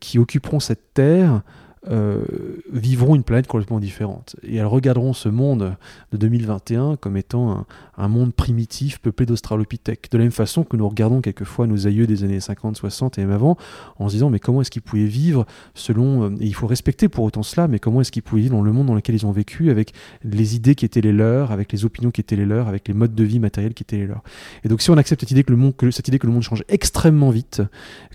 qui 0.00 0.18
occuperont 0.18 0.60
cette 0.60 0.92
terre 0.92 1.42
euh, 1.90 2.22
vivront 2.70 3.14
une 3.14 3.22
planète 3.22 3.46
complètement 3.46 3.80
différente. 3.80 4.36
Et 4.42 4.56
elles 4.56 4.66
regarderont 4.66 5.14
ce 5.14 5.30
monde 5.30 5.74
de 6.12 6.16
2021 6.18 6.96
comme 6.96 7.16
étant 7.16 7.66
un, 7.96 8.08
monde 8.08 8.34
primitif 8.34 8.98
peuplé 8.98 9.24
d'australopithèques. 9.24 10.08
De 10.10 10.18
la 10.18 10.24
même 10.24 10.32
façon 10.32 10.64
que 10.64 10.76
nous 10.76 10.86
regardons 10.86 11.22
quelquefois 11.22 11.66
nos 11.66 11.86
aïeux 11.86 12.06
des 12.06 12.24
années 12.24 12.40
50, 12.40 12.76
60 12.76 13.18
et 13.18 13.22
même 13.22 13.32
avant, 13.32 13.56
en 13.98 14.08
se 14.08 14.14
disant 14.14 14.28
mais 14.28 14.38
comment 14.38 14.60
est-ce 14.60 14.70
qu'ils 14.70 14.82
pouvaient 14.82 15.06
vivre 15.06 15.46
selon... 15.74 16.24
Euh, 16.24 16.36
et 16.40 16.46
il 16.46 16.54
faut 16.54 16.66
respecter 16.66 17.08
pour 17.08 17.24
autant 17.24 17.42
cela, 17.42 17.68
mais 17.68 17.78
comment 17.78 18.02
est-ce 18.02 18.12
qu'ils 18.12 18.22
pouvaient 18.22 18.42
vivre 18.42 18.56
dans 18.56 18.62
le 18.62 18.72
monde 18.72 18.88
dans 18.88 18.94
lequel 18.94 19.14
ils 19.14 19.24
ont 19.24 19.32
vécu, 19.32 19.70
avec 19.70 19.94
les 20.24 20.56
idées 20.56 20.74
qui 20.74 20.84
étaient 20.84 21.00
les 21.00 21.12
leurs, 21.12 21.52
avec 21.52 21.72
les 21.72 21.86
opinions 21.86 22.10
qui 22.10 22.20
étaient 22.20 22.36
les 22.36 22.46
leurs, 22.46 22.68
avec 22.68 22.86
les 22.88 22.94
modes 22.94 23.14
de 23.14 23.24
vie 23.24 23.38
matériels 23.38 23.72
qui 23.72 23.82
étaient 23.82 23.96
les 23.96 24.06
leurs. 24.06 24.22
Et 24.62 24.68
donc 24.68 24.82
si 24.82 24.90
on 24.90 24.96
accepte 24.98 25.20
cette 25.20 25.30
idée 25.30 25.42
que 25.42 25.52
le 25.52 25.56
monde, 25.56 25.74
que, 25.74 25.90
cette 25.90 26.08
idée 26.08 26.18
que 26.18 26.26
le 26.26 26.32
monde 26.34 26.42
change 26.42 26.64
extrêmement 26.68 27.30
vite, 27.30 27.62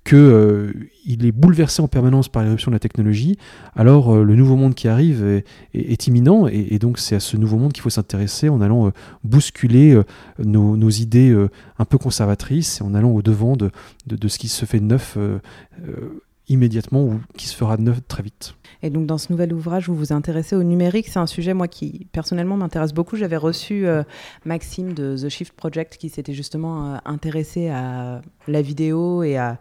qu'il 0.03 0.17
euh, 0.17 0.73
est 1.05 1.31
bouleversé 1.31 1.81
en 1.81 1.87
permanence 1.87 2.29
par 2.29 2.43
l'éruption 2.43 2.71
de 2.71 2.75
la 2.75 2.79
technologie, 2.79 3.37
alors 3.75 4.13
euh, 4.13 4.23
le 4.23 4.35
nouveau 4.35 4.55
monde 4.55 4.75
qui 4.75 4.87
arrive 4.87 5.43
est, 5.73 6.07
imminent 6.07 6.47
et, 6.47 6.79
donc 6.79 6.99
c'est 6.99 7.15
à 7.15 7.19
ce 7.19 7.37
nouveau 7.37 7.57
monde 7.57 7.73
qu'il 7.73 7.81
faut 7.81 7.89
s'intéresser 7.89 8.49
en 8.49 8.61
allant 8.61 8.87
euh, 8.87 8.91
bousculer 9.23 9.99
nos, 10.39 10.89
idées 10.89 11.35
un 11.79 11.85
peu 11.85 11.97
conservatrices 11.97 12.81
et 12.81 12.83
en 12.83 12.93
allant 12.93 13.11
au 13.11 13.21
devant 13.21 13.55
de, 13.55 13.71
de, 14.07 14.27
ce 14.27 14.37
qui 14.37 14.47
se 14.47 14.65
fait 14.65 14.79
de 14.79 14.85
neuf 14.85 15.17
immédiatement 16.49 17.03
ou 17.03 17.21
qui 17.37 17.47
se 17.47 17.55
fera 17.55 17.77
neuf 17.77 17.99
très 18.07 18.23
vite. 18.23 18.55
Et 18.81 18.89
donc 18.89 19.05
dans 19.05 19.17
ce 19.17 19.31
nouvel 19.31 19.53
ouvrage, 19.53 19.87
vous 19.87 19.95
vous 19.95 20.11
intéressez 20.11 20.55
au 20.55 20.63
numérique. 20.63 21.07
C'est 21.07 21.19
un 21.19 21.27
sujet, 21.27 21.53
moi, 21.53 21.67
qui 21.67 22.07
personnellement 22.11 22.57
m'intéresse 22.57 22.93
beaucoup. 22.93 23.15
J'avais 23.15 23.37
reçu 23.37 23.87
euh, 23.87 24.03
Maxime 24.45 24.93
de 24.93 25.15
The 25.15 25.29
Shift 25.29 25.53
Project 25.53 25.97
qui 25.97 26.09
s'était 26.09 26.33
justement 26.33 26.93
euh, 26.93 26.97
intéressé 27.05 27.69
à 27.69 28.21
la 28.47 28.61
vidéo 28.61 29.23
et 29.23 29.37
à, 29.37 29.57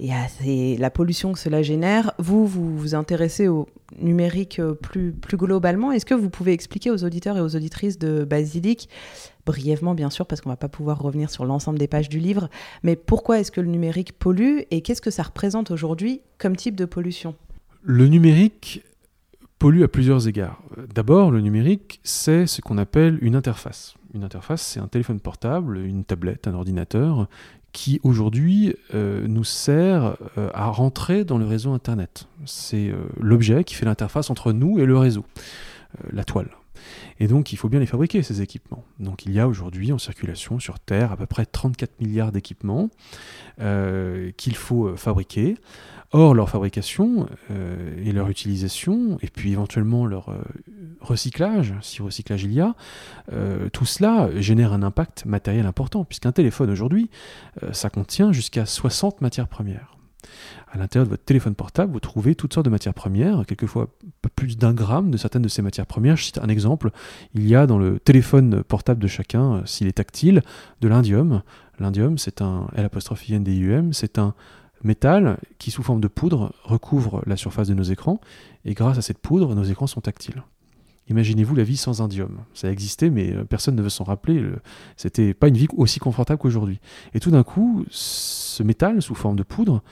et 0.00 0.76
la 0.78 0.90
pollution 0.90 1.32
que 1.32 1.38
cela 1.38 1.62
génère. 1.62 2.12
Vous, 2.18 2.46
vous 2.46 2.76
vous 2.76 2.94
intéressez 2.94 3.48
au 3.48 3.68
numérique 4.00 4.58
euh, 4.58 4.74
plus, 4.74 5.12
plus 5.12 5.36
globalement. 5.36 5.92
Est-ce 5.92 6.06
que 6.06 6.14
vous 6.14 6.30
pouvez 6.30 6.52
expliquer 6.52 6.90
aux 6.90 7.04
auditeurs 7.04 7.36
et 7.36 7.40
aux 7.40 7.56
auditrices 7.56 7.98
de 7.98 8.24
Basilic, 8.24 8.88
brièvement 9.44 9.94
bien 9.94 10.10
sûr, 10.10 10.26
parce 10.26 10.40
qu'on 10.40 10.48
ne 10.48 10.54
va 10.54 10.58
pas 10.58 10.68
pouvoir 10.68 11.00
revenir 11.00 11.30
sur 11.30 11.44
l'ensemble 11.44 11.78
des 11.78 11.88
pages 11.88 12.08
du 12.08 12.18
livre, 12.18 12.48
mais 12.82 12.96
pourquoi 12.96 13.40
est-ce 13.40 13.50
que 13.50 13.60
le 13.60 13.68
numérique 13.68 14.12
pollue 14.12 14.60
et 14.70 14.80
qu'est-ce 14.80 15.02
que 15.02 15.10
ça 15.10 15.22
représente 15.22 15.70
aujourd'hui 15.70 16.22
comme 16.38 16.56
type 16.56 16.76
de 16.76 16.84
pollution? 16.84 17.34
Le 17.82 18.06
numérique 18.06 18.84
pollue 19.58 19.82
à 19.82 19.88
plusieurs 19.88 20.26
égards. 20.26 20.62
D'abord, 20.94 21.30
le 21.30 21.40
numérique, 21.40 22.00
c'est 22.02 22.46
ce 22.46 22.62
qu'on 22.62 22.78
appelle 22.78 23.18
une 23.20 23.36
interface. 23.36 23.94
Une 24.14 24.24
interface, 24.24 24.62
c'est 24.62 24.80
un 24.80 24.88
téléphone 24.88 25.20
portable, 25.20 25.78
une 25.78 26.04
tablette, 26.04 26.48
un 26.48 26.54
ordinateur, 26.54 27.28
qui 27.72 28.00
aujourd'hui 28.02 28.74
euh, 28.94 29.26
nous 29.28 29.44
sert 29.44 30.16
euh, 30.38 30.50
à 30.54 30.66
rentrer 30.66 31.24
dans 31.24 31.38
le 31.38 31.46
réseau 31.46 31.72
Internet. 31.72 32.26
C'est 32.44 32.88
euh, 32.88 32.96
l'objet 33.18 33.64
qui 33.64 33.74
fait 33.74 33.86
l'interface 33.86 34.30
entre 34.30 34.52
nous 34.52 34.78
et 34.78 34.86
le 34.86 34.96
réseau, 34.96 35.24
la 36.12 36.24
toile. 36.24 36.48
Et 37.18 37.26
donc, 37.26 37.52
il 37.52 37.56
faut 37.56 37.68
bien 37.68 37.80
les 37.80 37.86
fabriquer, 37.86 38.22
ces 38.22 38.42
équipements. 38.42 38.84
Donc, 38.98 39.26
il 39.26 39.32
y 39.32 39.40
a 39.40 39.48
aujourd'hui 39.48 39.92
en 39.92 39.98
circulation 39.98 40.58
sur 40.58 40.78
Terre 40.80 41.12
à 41.12 41.16
peu 41.16 41.26
près 41.26 41.46
34 41.46 42.00
milliards 42.00 42.32
d'équipements 42.32 42.90
qu'il 43.58 44.56
faut 44.56 44.96
fabriquer. 44.96 45.56
Or, 46.12 46.34
leur 46.34 46.48
fabrication 46.48 47.28
euh, 47.52 47.94
et 48.04 48.10
leur 48.10 48.28
utilisation, 48.28 49.16
et 49.22 49.28
puis 49.28 49.52
éventuellement 49.52 50.06
leur 50.06 50.30
euh, 50.30 50.42
recyclage, 51.00 51.72
si 51.82 52.02
recyclage 52.02 52.42
il 52.42 52.52
y 52.52 52.60
a, 52.60 52.74
euh, 53.32 53.68
tout 53.68 53.84
cela 53.84 54.28
génère 54.40 54.72
un 54.72 54.82
impact 54.82 55.24
matériel 55.24 55.66
important, 55.66 56.04
puisqu'un 56.04 56.32
téléphone 56.32 56.70
aujourd'hui, 56.70 57.10
ça 57.72 57.90
contient 57.90 58.32
jusqu'à 58.32 58.66
60 58.66 59.20
matières 59.20 59.48
premières. 59.48 59.99
À 60.72 60.78
l'intérieur 60.78 61.06
de 61.06 61.10
votre 61.10 61.24
téléphone 61.24 61.54
portable, 61.54 61.92
vous 61.92 62.00
trouvez 62.00 62.34
toutes 62.34 62.54
sortes 62.54 62.66
de 62.66 62.70
matières 62.70 62.94
premières, 62.94 63.44
quelquefois 63.46 63.88
plus 64.36 64.56
d'un 64.56 64.72
gramme 64.72 65.10
de 65.10 65.16
certaines 65.16 65.42
de 65.42 65.48
ces 65.48 65.62
matières 65.62 65.86
premières. 65.86 66.16
Je 66.16 66.24
cite 66.24 66.38
un 66.38 66.48
exemple, 66.48 66.90
il 67.34 67.46
y 67.46 67.54
a 67.54 67.66
dans 67.66 67.78
le 67.78 67.98
téléphone 67.98 68.62
portable 68.62 69.02
de 69.02 69.08
chacun, 69.08 69.62
s'il 69.66 69.86
est 69.86 69.92
tactile, 69.92 70.42
de 70.80 70.88
l'indium. 70.88 71.42
L'indium, 71.78 72.18
c'est 72.18 72.42
un 72.42 72.68
L'-N-D-I-U-M, 72.74 73.92
c'est 73.92 74.18
un 74.18 74.34
métal 74.82 75.38
qui, 75.58 75.70
sous 75.70 75.82
forme 75.82 76.00
de 76.00 76.08
poudre, 76.08 76.52
recouvre 76.64 77.22
la 77.26 77.36
surface 77.36 77.68
de 77.68 77.74
nos 77.74 77.82
écrans, 77.82 78.20
et 78.64 78.74
grâce 78.74 78.98
à 78.98 79.02
cette 79.02 79.18
poudre, 79.18 79.54
nos 79.54 79.64
écrans 79.64 79.86
sont 79.86 80.00
tactiles. 80.00 80.42
Imaginez-vous 81.10 81.54
la 81.54 81.64
vie 81.64 81.76
sans 81.76 82.00
indium. 82.00 82.38
Ça 82.54 82.68
a 82.68 82.70
existé, 82.70 83.10
mais 83.10 83.32
euh, 83.32 83.44
personne 83.44 83.76
ne 83.76 83.82
veut 83.82 83.90
s'en 83.90 84.04
rappeler. 84.04 84.42
C'était 84.96 85.34
pas 85.34 85.48
une 85.48 85.56
vie 85.56 85.68
aussi 85.76 85.98
confortable 85.98 86.38
qu'aujourd'hui. 86.38 86.80
Et 87.14 87.20
tout 87.20 87.30
d'un 87.30 87.42
coup, 87.42 87.84
ce 87.90 88.62
métal, 88.62 89.02
sous 89.02 89.14
forme 89.14 89.36
de 89.36 89.42
poudre, 89.42 89.82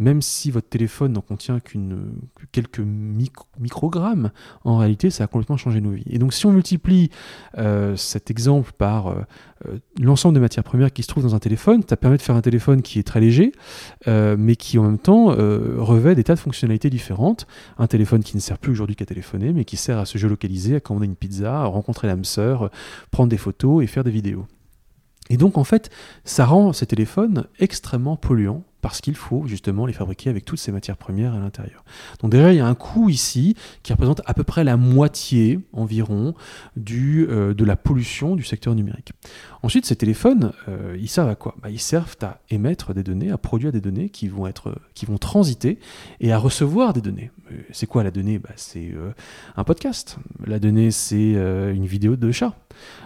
même 0.00 0.22
si 0.22 0.50
votre 0.50 0.68
téléphone 0.68 1.12
n'en 1.12 1.20
contient 1.20 1.60
qu'une 1.60 2.12
quelques 2.52 2.80
microgrammes, 2.80 4.30
en 4.64 4.78
réalité, 4.78 5.10
ça 5.10 5.24
a 5.24 5.26
complètement 5.26 5.58
changé 5.58 5.82
nos 5.82 5.90
vies. 5.90 6.06
Et 6.08 6.18
donc, 6.18 6.32
si 6.32 6.46
on 6.46 6.52
multiplie 6.52 7.10
euh, 7.58 7.94
cet 7.96 8.30
exemple 8.30 8.72
par 8.76 9.08
euh, 9.08 9.20
euh, 9.68 9.78
l'ensemble 10.00 10.34
des 10.34 10.40
matières 10.40 10.64
premières 10.64 10.90
qui 10.90 11.02
se 11.02 11.08
trouvent 11.08 11.24
dans 11.24 11.34
un 11.34 11.38
téléphone, 11.38 11.82
ça 11.88 11.98
permet 11.98 12.16
de 12.16 12.22
faire 12.22 12.34
un 12.34 12.40
téléphone 12.40 12.80
qui 12.80 12.98
est 12.98 13.02
très 13.02 13.20
léger, 13.20 13.52
mais 14.06 14.56
qui 14.56 14.78
en 14.78 14.84
même 14.84 14.98
temps 14.98 15.26
revêt 15.26 16.14
des 16.14 16.24
tas 16.24 16.34
de 16.34 16.40
fonctionnalités 16.40 16.88
différentes. 16.88 17.46
Un 17.78 17.86
téléphone 17.86 18.22
qui 18.22 18.36
ne 18.36 18.40
sert 18.40 18.58
plus 18.58 18.72
aujourd'hui 18.72 18.96
qu'à 18.96 19.04
téléphoner, 19.04 19.52
mais 19.52 19.66
qui 19.66 19.76
sert 19.76 19.98
à 19.98 20.06
se 20.06 20.16
géolocaliser, 20.16 20.76
à 20.76 20.80
commander 20.80 21.06
une 21.06 21.16
pizza, 21.16 21.60
à 21.60 21.64
rencontrer 21.66 22.06
l'âme 22.08 22.24
sœur, 22.24 22.70
prendre 23.10 23.28
des 23.28 23.36
photos 23.36 23.84
et 23.84 23.86
faire 23.86 24.04
des 24.04 24.10
vidéos. 24.10 24.46
Et 25.28 25.36
donc, 25.36 25.58
en 25.58 25.64
fait, 25.64 25.90
ça 26.24 26.46
rend 26.46 26.72
ces 26.72 26.86
téléphones 26.86 27.46
extrêmement 27.58 28.16
polluants 28.16 28.64
parce 28.80 29.00
qu'il 29.00 29.14
faut 29.14 29.46
justement 29.46 29.86
les 29.86 29.92
fabriquer 29.92 30.30
avec 30.30 30.44
toutes 30.44 30.58
ces 30.58 30.72
matières 30.72 30.96
premières 30.96 31.34
à 31.34 31.38
l'intérieur. 31.38 31.84
Donc 32.20 32.32
déjà, 32.32 32.52
il 32.52 32.56
y 32.56 32.60
a 32.60 32.66
un 32.66 32.74
coût 32.74 33.08
ici 33.08 33.56
qui 33.82 33.92
représente 33.92 34.22
à 34.26 34.34
peu 34.34 34.44
près 34.44 34.64
la 34.64 34.76
moitié 34.76 35.60
environ 35.72 36.34
euh, 36.76 37.54
de 37.54 37.64
la 37.64 37.76
pollution 37.76 38.36
du 38.36 38.44
secteur 38.44 38.74
numérique. 38.74 39.12
Ensuite, 39.62 39.86
ces 39.86 39.96
téléphones, 39.96 40.52
euh, 40.68 40.96
ils 40.98 41.08
servent 41.08 41.28
à 41.28 41.34
quoi? 41.34 41.54
Bah, 41.62 41.70
Ils 41.70 41.80
servent 41.80 42.16
à 42.22 42.40
émettre 42.50 42.94
des 42.94 43.02
données, 43.02 43.30
à 43.30 43.38
produire 43.38 43.72
des 43.72 43.80
données 43.80 44.08
qui 44.08 44.28
vont, 44.28 44.46
être, 44.46 44.74
qui 44.94 45.06
vont 45.06 45.18
transiter 45.18 45.78
et 46.20 46.32
à 46.32 46.38
recevoir 46.38 46.92
des 46.92 47.00
données. 47.00 47.30
Euh, 47.52 47.56
c'est 47.72 47.86
quoi 47.86 48.02
la 48.02 48.10
donnée? 48.10 48.38
Bah, 48.38 48.50
C'est 48.56 48.92
un 49.56 49.64
podcast. 49.64 50.16
La 50.46 50.58
donnée, 50.58 50.90
c'est 50.90 51.32
une 51.32 51.86
vidéo 51.86 52.16
de 52.16 52.32
chat. 52.32 52.54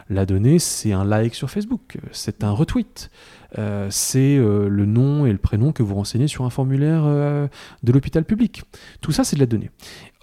La 0.09 0.27
donnée, 0.27 0.59
c'est 0.59 0.93
un 0.93 1.05
like 1.05 1.35
sur 1.35 1.51
Facebook. 1.51 1.99
C'est 2.13 2.45
un 2.45 2.51
retweet. 2.51 3.11
Euh, 3.59 3.89
c'est 3.91 4.37
euh, 4.37 4.69
le 4.69 4.87
nom 4.87 5.27
et 5.27 5.33
le 5.33 5.39
prénom 5.39 5.73
que 5.73 5.83
vous 5.83 5.95
renseignez 5.95 6.29
sur 6.29 6.45
un 6.45 6.51
formulaire 6.51 7.03
euh, 7.05 7.47
de 7.83 7.93
l'hôpital 7.93 8.25
public. 8.25 8.63
Tout 9.01 9.13
ça, 9.13 9.25
c'est 9.25 9.37
de 9.37 9.41
la 9.41 9.47
donnée. 9.47 9.71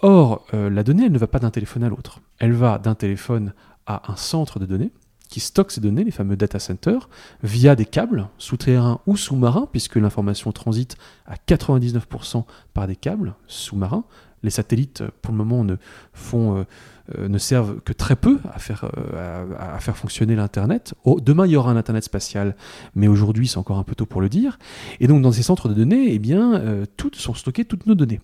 Or, 0.00 0.46
la 0.52 0.82
donnée, 0.82 1.06
elle 1.06 1.12
ne 1.12 1.18
va 1.18 1.28
pas 1.28 1.38
d'un 1.38 1.50
téléphone 1.50 1.84
à 1.84 1.88
l'autre. 1.88 2.20
Elle 2.40 2.52
va 2.52 2.78
d'un 2.78 2.96
téléphone 2.96 3.54
à 3.86 4.10
un 4.10 4.16
centre 4.16 4.58
de 4.58 4.66
données 4.66 4.90
qui 5.28 5.38
stocke 5.38 5.70
ces 5.70 5.80
données, 5.80 6.02
les 6.04 6.10
fameux 6.10 6.36
data 6.36 6.58
centers, 6.58 7.08
via 7.42 7.76
des 7.76 7.86
câbles 7.86 8.28
souterrains 8.36 9.00
ou 9.06 9.16
sous-marins, 9.16 9.68
puisque 9.70 9.96
l'information 9.96 10.50
transite 10.50 10.96
à 11.24 11.36
99% 11.36 12.44
par 12.74 12.86
des 12.88 12.96
câbles 12.96 13.34
sous-marins. 13.46 14.04
Les 14.42 14.50
satellites, 14.50 15.04
pour 15.22 15.32
le 15.32 15.38
moment, 15.38 15.62
ne 15.62 15.76
font 16.12 16.66
ne 17.18 17.38
servent 17.38 17.80
que 17.84 17.92
très 17.92 18.16
peu 18.16 18.38
à 18.52 18.58
faire, 18.58 18.90
euh, 19.14 19.44
à, 19.58 19.78
faire 19.80 19.96
fonctionner 19.96 20.36
l'Internet. 20.36 20.94
demain, 21.20 21.46
il 21.46 21.52
y 21.52 21.56
aura 21.56 21.70
un 21.70 21.76
Internet 21.76 22.04
spatial, 22.04 22.56
mais 22.94 23.08
aujourd'hui, 23.08 23.48
c'est 23.48 23.58
encore 23.58 23.78
un 23.78 23.82
peu 23.82 23.94
tôt 23.94 24.06
pour 24.06 24.20
le 24.20 24.28
dire. 24.28 24.58
Et 25.00 25.06
donc, 25.06 25.22
dans 25.22 25.32
ces 25.32 25.42
centres 25.42 25.68
de 25.68 25.74
données, 25.74 26.12
eh 26.12 26.18
bien, 26.18 26.54
euh, 26.54 26.84
toutes 26.96 27.16
sont 27.16 27.34
stockées 27.34 27.64
toutes 27.64 27.86
nos 27.86 27.94
données. 27.94 28.20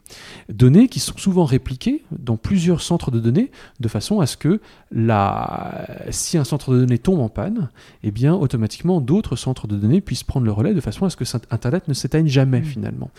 Données 0.48 0.88
qui 0.88 1.00
sont 1.00 1.16
souvent 1.16 1.44
répliquées 1.44 2.04
dans 2.10 2.36
plusieurs 2.36 2.80
centres 2.80 3.10
de 3.10 3.20
données, 3.20 3.50
de 3.80 3.88
façon 3.88 4.20
à 4.20 4.26
ce 4.26 4.36
que 4.36 4.60
la... 4.90 5.86
si 6.10 6.38
un 6.38 6.44
centre 6.44 6.72
de 6.72 6.80
données 6.80 6.98
tombe 6.98 7.20
en 7.20 7.28
panne, 7.28 7.68
eh 8.02 8.10
bien, 8.10 8.34
automatiquement, 8.34 9.00
d'autres 9.00 9.36
centres 9.36 9.66
de 9.66 9.76
données 9.76 10.00
puissent 10.00 10.24
prendre 10.24 10.46
le 10.46 10.52
relais 10.52 10.74
de 10.74 10.80
façon 10.80 11.04
à 11.04 11.10
ce 11.10 11.16
que 11.16 11.24
Internet 11.50 11.88
ne 11.88 11.94
s'éteigne 11.94 12.28
jamais, 12.28 12.60
mmh. 12.60 12.64
finalement. 12.64 13.10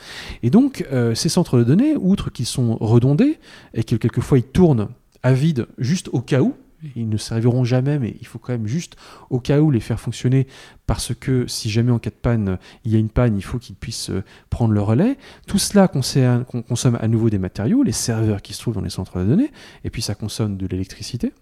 Et 0.44 0.50
donc, 0.50 0.86
ces 1.13 1.30
centres 1.30 1.58
de 1.58 1.63
données, 1.63 1.96
outre 1.96 2.32
qu'ils 2.32 2.46
sont 2.46 2.75
redondés 2.78 3.39
et 3.74 3.84
que 3.84 3.96
quelquefois 3.96 4.38
ils 4.38 4.44
tournent 4.44 4.88
à 5.23 5.33
vide 5.33 5.67
juste 5.77 6.09
au 6.13 6.21
cas 6.21 6.41
où. 6.41 6.55
Ils 6.95 7.09
ne 7.09 7.17
serviront 7.17 7.65
jamais, 7.65 7.99
mais 7.99 8.15
il 8.21 8.25
faut 8.25 8.39
quand 8.39 8.53
même 8.53 8.67
juste 8.67 8.95
au 9.29 9.41
cas 9.41 9.59
où 9.59 9.69
les 9.69 9.81
faire 9.81 9.99
fonctionner 9.99 10.47
parce 10.88 11.13
que 11.13 11.45
si 11.45 11.69
jamais 11.69 11.91
en 11.91 11.99
cas 11.99 12.09
de 12.09 12.15
panne, 12.15 12.57
il 12.85 12.93
y 12.93 12.95
a 12.95 12.99
une 12.99 13.09
panne, 13.09 13.35
il 13.35 13.43
faut 13.43 13.59
qu'ils 13.59 13.75
puissent 13.75 14.11
euh, 14.11 14.23
prendre 14.49 14.73
le 14.73 14.81
relais. 14.81 15.17
Tout 15.45 15.57
cela 15.57 15.89
consomme 15.89 16.97
à 17.01 17.07
nouveau 17.09 17.29
des 17.29 17.38
matériaux, 17.38 17.83
les 17.83 17.91
serveurs 17.91 18.41
qui 18.41 18.53
se 18.53 18.61
trouvent 18.61 18.75
dans 18.75 18.81
les 18.81 18.89
centres 18.89 19.19
de 19.19 19.25
données, 19.25 19.51
et 19.83 19.89
puis 19.89 20.01
ça 20.01 20.15
consomme 20.15 20.55
de 20.55 20.67
l'électricité. 20.67 21.33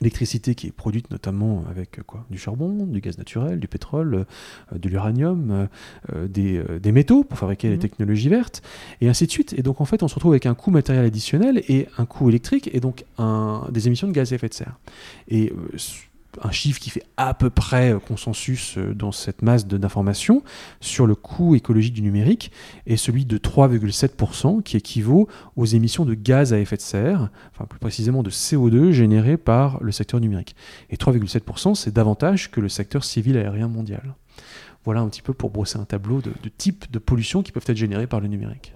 L'électricité 0.00 0.54
qui 0.54 0.68
est 0.68 0.72
produite 0.72 1.10
notamment 1.10 1.64
avec 1.68 1.98
euh, 1.98 2.02
quoi 2.06 2.24
Du 2.30 2.38
charbon, 2.38 2.86
du 2.86 3.00
gaz 3.00 3.18
naturel, 3.18 3.60
du 3.60 3.68
pétrole, 3.68 4.24
euh, 4.72 4.78
de 4.78 4.88
l'uranium, 4.88 5.68
euh, 6.14 6.28
des, 6.28 6.92
métaux 6.92 7.24
pour 7.24 7.38
fabriquer 7.38 7.68
les 7.68 7.74
mhm. 7.74 7.82
technologies 7.82 8.30
vertes, 8.30 8.62
et 9.02 9.08
ainsi 9.08 9.26
de 9.26 9.30
suite. 9.30 9.52
Et 9.52 9.62
donc 9.62 9.82
en 9.82 9.84
fait, 9.84 10.02
on 10.02 10.08
se 10.08 10.14
retrouve 10.14 10.32
avec 10.32 10.46
un 10.46 10.54
coût 10.54 10.70
matériel 10.70 11.04
additionnel 11.04 11.62
et 11.68 11.88
un 11.98 12.06
coût 12.06 12.30
électrique, 12.30 12.70
et 12.72 12.80
donc 12.80 13.04
un, 13.18 13.68
des 13.70 13.86
émissions 13.86 14.08
de 14.08 14.12
gaz 14.12 14.32
à 14.32 14.36
effet 14.36 14.48
de 14.48 14.54
serre. 14.54 14.78
Et 15.28 15.52
un 16.40 16.50
chiffre 16.50 16.80
qui 16.80 16.90
fait 16.90 17.04
à 17.16 17.34
peu 17.34 17.50
près 17.50 17.92
euh, 17.92 17.98
consensus 17.98 18.78
euh, 18.78 18.94
dans 18.94 19.12
cette 19.12 19.42
masse 19.42 19.66
d'informations 19.66 20.42
sur 20.80 21.06
le 21.06 21.14
coût 21.14 21.54
écologique 21.54 21.92
du 21.92 22.02
numérique 22.02 22.50
est 22.86 22.96
celui 22.96 23.24
de 23.24 23.38
3,7% 23.38 24.62
qui 24.62 24.76
équivaut 24.76 25.28
aux 25.56 25.66
émissions 25.66 26.04
de 26.04 26.14
gaz 26.14 26.52
à 26.52 26.58
effet 26.58 26.76
de 26.76 26.82
serre, 26.82 27.30
enfin 27.52 27.66
plus 27.66 27.78
précisément 27.78 28.22
de 28.22 28.30
CO2 28.30 28.90
générées 28.90 29.36
par 29.36 29.82
le 29.82 29.92
secteur 29.92 30.20
numérique. 30.20 30.56
Et 30.90 30.96
3,7% 30.96 31.74
c'est 31.74 31.92
davantage 31.92 32.50
que 32.50 32.60
le 32.60 32.68
secteur 32.68 33.04
civil 33.04 33.36
aérien 33.36 33.68
mondial. 33.68 34.14
Voilà 34.84 35.00
un 35.00 35.08
petit 35.08 35.22
peu 35.22 35.32
pour 35.32 35.50
brosser 35.50 35.78
un 35.78 35.84
tableau 35.84 36.20
de, 36.20 36.32
de 36.42 36.48
types 36.48 36.90
de 36.90 36.98
pollutions 36.98 37.42
qui 37.42 37.52
peuvent 37.52 37.64
être 37.66 37.76
générées 37.76 38.06
par 38.06 38.20
le 38.20 38.28
numérique. 38.28 38.74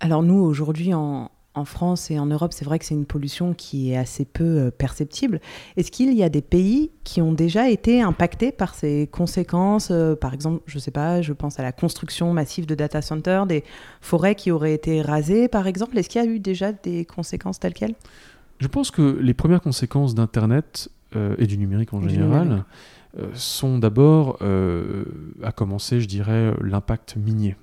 Alors 0.00 0.22
nous, 0.22 0.40
aujourd'hui, 0.40 0.94
en, 0.94 1.30
en 1.60 1.64
France 1.64 2.10
et 2.10 2.18
en 2.18 2.26
Europe, 2.26 2.52
c'est 2.52 2.64
vrai 2.64 2.78
que 2.78 2.84
c'est 2.84 2.94
une 2.94 3.06
pollution 3.06 3.54
qui 3.54 3.92
est 3.92 3.96
assez 3.96 4.24
peu 4.24 4.44
euh, 4.44 4.70
perceptible. 4.70 5.40
Est-ce 5.76 5.90
qu'il 5.92 6.12
y 6.14 6.22
a 6.22 6.28
des 6.28 6.42
pays 6.42 6.90
qui 7.04 7.20
ont 7.22 7.32
déjà 7.32 7.70
été 7.70 8.02
impactés 8.02 8.50
par 8.50 8.74
ces 8.74 9.08
conséquences 9.12 9.90
euh, 9.90 10.16
Par 10.16 10.34
exemple, 10.34 10.62
je 10.66 10.76
ne 10.76 10.80
sais 10.80 10.90
pas, 10.90 11.22
je 11.22 11.32
pense 11.32 11.60
à 11.60 11.62
la 11.62 11.72
construction 11.72 12.32
massive 12.32 12.66
de 12.66 12.74
data 12.74 13.02
centers, 13.02 13.46
des 13.46 13.62
forêts 14.00 14.34
qui 14.34 14.50
auraient 14.50 14.74
été 14.74 15.02
rasées, 15.02 15.46
par 15.48 15.66
exemple? 15.66 15.96
Est-ce 15.98 16.08
qu'il 16.08 16.22
y 16.22 16.26
a 16.26 16.28
eu 16.28 16.40
déjà 16.40 16.72
des 16.72 17.04
conséquences 17.04 17.60
telles 17.60 17.74
quelles? 17.74 17.94
Je 18.58 18.66
pense 18.66 18.90
que 18.90 19.18
les 19.20 19.34
premières 19.34 19.62
conséquences 19.62 20.14
d'Internet 20.14 20.88
et 21.38 21.46
du 21.46 21.58
numérique 21.58 21.92
en 21.92 21.98
Du 21.98 22.08
général 22.08 22.44
numérique. 22.44 22.64
euh, 23.18 23.26
sont 23.34 23.78
d'abord, 23.78 24.38
euh, 24.42 25.04
à 25.42 25.50
commencer, 25.50 26.00
je 26.00 26.06
dirais, 26.06 26.54
l'impact 26.60 27.16
minier, 27.16 27.56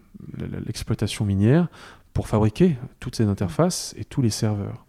l'exploitation 0.65 1.23
minière 1.23 1.69
pour 2.17 2.27
fabriquer 2.27 2.77
toutes 2.99 3.15
ces 3.15 3.25
interfaces 3.25 3.93
et 3.95 4.03
tous 4.03 4.23
les 4.23 4.31
serveurs. 4.31 4.87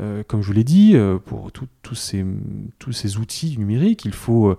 Euh, 0.00 0.22
comme 0.22 0.42
je 0.42 0.46
vous 0.46 0.52
l'ai 0.52 0.62
dit, 0.62 0.92
euh, 0.94 1.18
pour 1.18 1.50
ces, 1.94 2.24
tous 2.78 2.92
ces 2.92 3.16
outils 3.16 3.50
du 3.50 3.58
numérique, 3.58 4.04
il 4.04 4.12
faut 4.12 4.56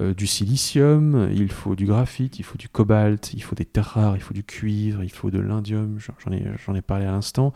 euh, 0.00 0.14
du 0.14 0.26
silicium, 0.26 1.28
il 1.32 1.52
faut 1.52 1.76
du 1.76 1.86
graphite, 1.86 2.40
il 2.40 2.42
faut 2.42 2.58
du 2.58 2.68
cobalt, 2.68 3.32
il 3.34 3.42
faut 3.42 3.54
des 3.54 3.64
terres 3.66 3.84
rares, 3.84 4.16
il 4.16 4.20
faut 4.20 4.34
du 4.34 4.42
cuivre, 4.42 5.04
il 5.04 5.10
faut 5.12 5.30
de 5.30 5.38
l'indium, 5.38 5.98
j'en- 6.00 6.32
ai, 6.32 6.42
ai 6.78 6.82
parlé 6.82 7.04
à 7.04 7.12
l'instant. 7.12 7.52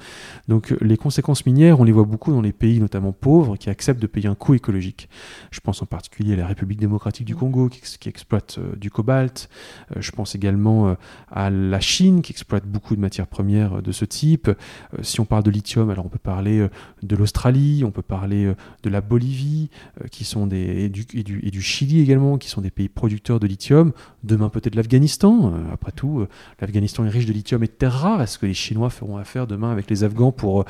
Donc 0.47 0.75
les 0.81 0.97
conséquences 0.97 1.45
minières, 1.45 1.81
on 1.81 1.85
les 1.85 1.91
voit 1.91 2.05
beaucoup 2.05 2.31
dans 2.31 2.43
les 2.43 2.53
pays 2.53 2.79
notamment 2.79 3.13
pauvres 3.13 3.57
qui 3.57 3.69
acceptent 3.69 4.01
de 4.03 4.07
payer 4.07 4.29
un 4.29 4.37
coût 4.37 4.55
écologique. 4.55 5.09
Je 5.51 5.59
pense 5.59 5.83
en 5.83 5.87
particulier 5.87 6.35
à 6.35 6.37
la 6.37 6.47
République 6.47 6.79
démocratique 6.79 7.27
du 7.27 7.35
Congo 7.35 7.69
qui, 7.69 7.81
qui 7.99 8.09
exploite 8.09 8.61
du 8.77 8.91
cobalt. 8.91 9.49
Je 9.97 10.11
pense 10.13 10.37
également 10.37 10.97
à 11.33 11.51
la 11.51 11.81
Chine 11.81 12.23
qui 12.23 12.31
exploite 12.31 12.67
beaucoup 12.67 12.95
de 12.95 13.01
matières 13.01 13.27
premières 13.27 13.83
de 13.83 13.91
ce 13.91 14.04
type. 14.07 14.49
Euh, 14.49 14.55
si 15.03 15.21
on 15.21 15.25
parle 15.25 15.43
de 15.43 15.51
lithium, 15.51 15.91
alors 15.91 16.07
on 16.07 16.09
peut 16.09 16.19
parler 16.19 16.59
euh, 16.61 16.69
de 17.03 17.17
l'Australie, 17.17 17.83
on 17.85 17.91
peut 17.91 18.03
parler 18.03 18.47
euh, 18.47 18.55
de 18.83 18.91
la 18.91 19.01
Bolivie, 19.01 19.71
qui 20.11 20.25
sont 20.25 20.47
des, 20.47 20.85
et, 20.85 20.89
du, 20.89 21.63
Chili 21.63 22.01
également, 22.01 22.39
qui 22.39 22.49
sont 22.49 22.61
des 22.61 22.71
pays 22.71 22.89
producteurs 22.89 23.41
de 23.41 23.47
lithium. 23.47 23.93
Demain 24.23 24.49
peut-être 24.49 24.75
l'Afghanistan. 24.75 25.55
Après 25.73 25.93
tout, 25.93 26.27
l'Afghanistan 26.61 27.05
est 27.05 27.11
riche 27.11 27.27
de 27.27 27.33
lithium 27.33 27.63
et 27.63 27.67
de 27.67 27.73
terres 27.73 27.93
rares. 27.93 28.23
Est-ce 28.23 28.39
que 28.39 28.47
les 28.47 28.55
Chinois 28.55 28.91
feront 28.91 29.17
affaire 29.17 29.47
demain 29.47 29.71
avec 29.71 29.89
les 29.91 30.05
Afghans 30.05 30.33
pour 30.33 30.65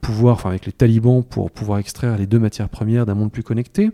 pouvoir, 0.00 0.34
enfin 0.34 0.50
avec 0.50 0.66
les 0.66 0.72
talibans 0.72 1.22
pour 1.22 1.50
pouvoir 1.50 1.78
extraire 1.78 2.16
les 2.18 2.26
deux 2.26 2.38
matières 2.38 2.68
premières 2.68 3.06
d'un 3.06 3.14
monde 3.14 3.32
plus 3.32 3.42
connecté? 3.42 3.90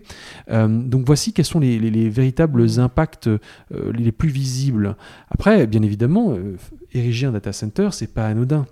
Donc 0.49 1.05
voici 1.05 1.33
quels 1.33 1.45
sont 1.45 1.59
les, 1.59 1.79
les- 1.79 1.91
les 1.91 2.09
véritables 2.09 2.79
impacts 2.79 3.29
les 3.71 4.11
plus 4.11 4.29
visibles. 4.29 4.95
Après, 5.29 5.67
bien 5.67 5.81
évidemment, 5.81 6.35
ériger 6.93 7.27
un 7.27 7.31
data 7.31 7.53
center, 7.53 7.89
c'est 7.91 8.13
pas 8.13 8.27
anodin. 8.27 8.65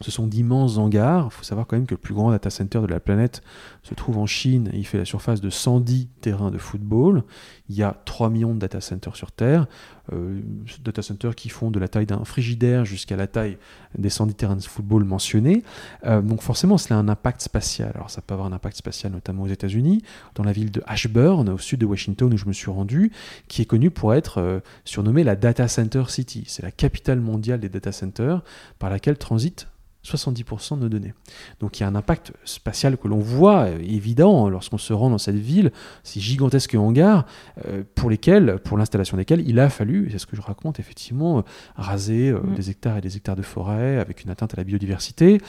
Ce 0.00 0.10
sont 0.10 0.26
d'immenses 0.26 0.76
hangars. 0.76 1.28
Il 1.30 1.34
faut 1.34 1.44
savoir 1.44 1.66
quand 1.66 1.76
même 1.76 1.86
que 1.86 1.94
le 1.94 2.00
plus 2.00 2.14
grand 2.14 2.30
data 2.32 2.50
center 2.50 2.80
de 2.80 2.86
la 2.86 2.98
planète 2.98 3.42
se 3.82 3.94
trouve 3.94 4.18
en 4.18 4.26
Chine. 4.26 4.70
Il 4.72 4.84
fait 4.86 4.98
la 4.98 5.04
surface 5.04 5.40
de 5.40 5.50
110 5.50 6.08
terrains 6.20 6.50
de 6.50 6.58
football. 6.58 7.22
Il 7.68 7.76
y 7.76 7.82
a 7.84 7.96
3 8.04 8.28
millions 8.28 8.54
de 8.54 8.58
data 8.58 8.80
centers 8.80 9.14
sur 9.14 9.30
Terre. 9.30 9.66
Euh, 10.12 10.40
data 10.82 11.00
centers 11.00 11.34
qui 11.36 11.48
font 11.48 11.70
de 11.70 11.78
la 11.78 11.86
taille 11.86 12.06
d'un 12.06 12.24
frigidaire 12.24 12.84
jusqu'à 12.84 13.16
la 13.16 13.28
taille 13.28 13.56
des 13.96 14.10
110 14.10 14.34
terrains 14.34 14.56
de 14.56 14.62
football 14.62 15.04
mentionnés. 15.04 15.62
Euh, 16.04 16.20
donc 16.20 16.42
forcément, 16.42 16.76
cela 16.76 16.96
a 16.96 16.98
un 16.98 17.08
impact 17.08 17.42
spatial. 17.42 17.92
Alors 17.94 18.10
ça 18.10 18.20
peut 18.20 18.34
avoir 18.34 18.48
un 18.48 18.52
impact 18.52 18.76
spatial 18.76 19.12
notamment 19.12 19.44
aux 19.44 19.48
États-Unis, 19.48 20.02
dans 20.34 20.42
la 20.42 20.52
ville 20.52 20.72
de 20.72 20.82
Ashburn, 20.86 21.48
au 21.48 21.58
sud 21.58 21.78
de 21.78 21.86
Washington, 21.86 22.34
où 22.34 22.36
je 22.36 22.46
me 22.46 22.52
suis 22.52 22.70
rendu, 22.70 23.12
qui 23.46 23.62
est 23.62 23.66
connue 23.66 23.90
pour 23.90 24.12
être 24.12 24.38
euh, 24.38 24.60
surnommée 24.84 25.22
la 25.22 25.36
Data 25.36 25.68
Center 25.68 26.02
City. 26.08 26.44
C'est 26.48 26.64
la 26.64 26.72
capitale 26.72 27.20
mondiale 27.20 27.60
des 27.60 27.68
data 27.68 27.92
centers 27.92 28.42
par 28.80 28.90
laquelle 28.90 29.16
transitent 29.16 29.68
70% 30.04 30.76
de 30.76 30.82
nos 30.82 30.88
données. 30.88 31.14
Donc 31.60 31.78
il 31.78 31.82
y 31.82 31.84
a 31.84 31.88
un 31.88 31.94
impact 31.94 32.32
spatial 32.44 32.96
que 32.96 33.08
l'on 33.08 33.18
voit 33.18 33.64
euh, 33.64 33.78
évident 33.80 34.48
lorsqu'on 34.48 34.78
se 34.78 34.92
rend 34.92 35.10
dans 35.10 35.18
cette 35.18 35.36
ville, 35.36 35.72
ces 36.02 36.20
gigantesques 36.20 36.74
hangars 36.74 37.26
euh, 37.66 37.82
pour 37.94 38.10
lesquels, 38.10 38.58
pour 38.64 38.78
l'installation 38.78 39.16
desquels, 39.16 39.42
il 39.46 39.58
a 39.58 39.68
fallu, 39.70 40.08
c'est 40.10 40.18
ce 40.18 40.26
que 40.26 40.36
je 40.36 40.42
raconte 40.42 40.78
effectivement, 40.78 41.38
euh, 41.38 41.42
raser 41.76 42.34
Mm. 42.42 42.54
des 42.54 42.70
hectares 42.70 42.96
et 42.98 43.00
des 43.00 43.16
hectares 43.16 43.36
de 43.36 43.42
forêt 43.42 43.98
avec 43.98 44.24
une 44.24 44.30
atteinte 44.30 44.54
à 44.54 44.56
la 44.56 44.64
biodiversité. 44.64 45.40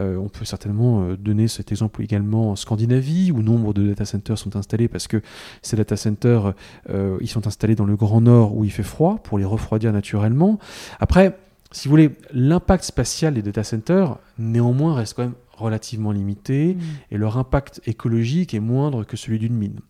Euh, 0.00 0.16
on 0.16 0.28
peut 0.28 0.44
certainement 0.44 1.14
donner 1.14 1.48
cet 1.48 1.70
exemple 1.72 2.02
également 2.02 2.50
en 2.50 2.56
Scandinavie 2.56 3.32
où 3.32 3.42
nombre 3.42 3.72
de 3.72 3.88
data 3.88 4.04
centers 4.04 4.38
sont 4.38 4.56
installés 4.56 4.88
parce 4.88 5.06
que 5.06 5.20
ces 5.62 5.76
data 5.76 5.96
centers, 5.96 6.54
euh, 6.90 7.18
ils 7.20 7.28
sont 7.28 7.46
installés 7.46 7.74
dans 7.74 7.84
le 7.84 7.96
Grand 7.96 8.20
Nord 8.20 8.56
où 8.56 8.64
il 8.64 8.70
fait 8.70 8.82
froid 8.82 9.18
pour 9.22 9.38
les 9.38 9.44
refroidir 9.44 9.92
naturellement. 9.92 10.58
Après, 11.00 11.36
si 11.70 11.88
vous 11.88 11.92
voulez, 11.92 12.10
l'impact 12.32 12.84
spatial 12.84 13.34
des 13.34 13.42
data 13.42 13.62
centers, 13.62 14.18
néanmoins, 14.38 14.94
reste 14.94 15.14
quand 15.14 15.24
même 15.24 15.34
relativement 15.58 16.12
limité 16.12 16.76
Mm. 16.76 16.80
et 17.10 17.18
leur 17.18 17.36
impact 17.36 17.80
écologique 17.84 18.54
est 18.54 18.60
moindre 18.60 19.02
que 19.04 19.16
celui 19.16 19.40
d'une 19.40 19.54
mine. 19.54 19.80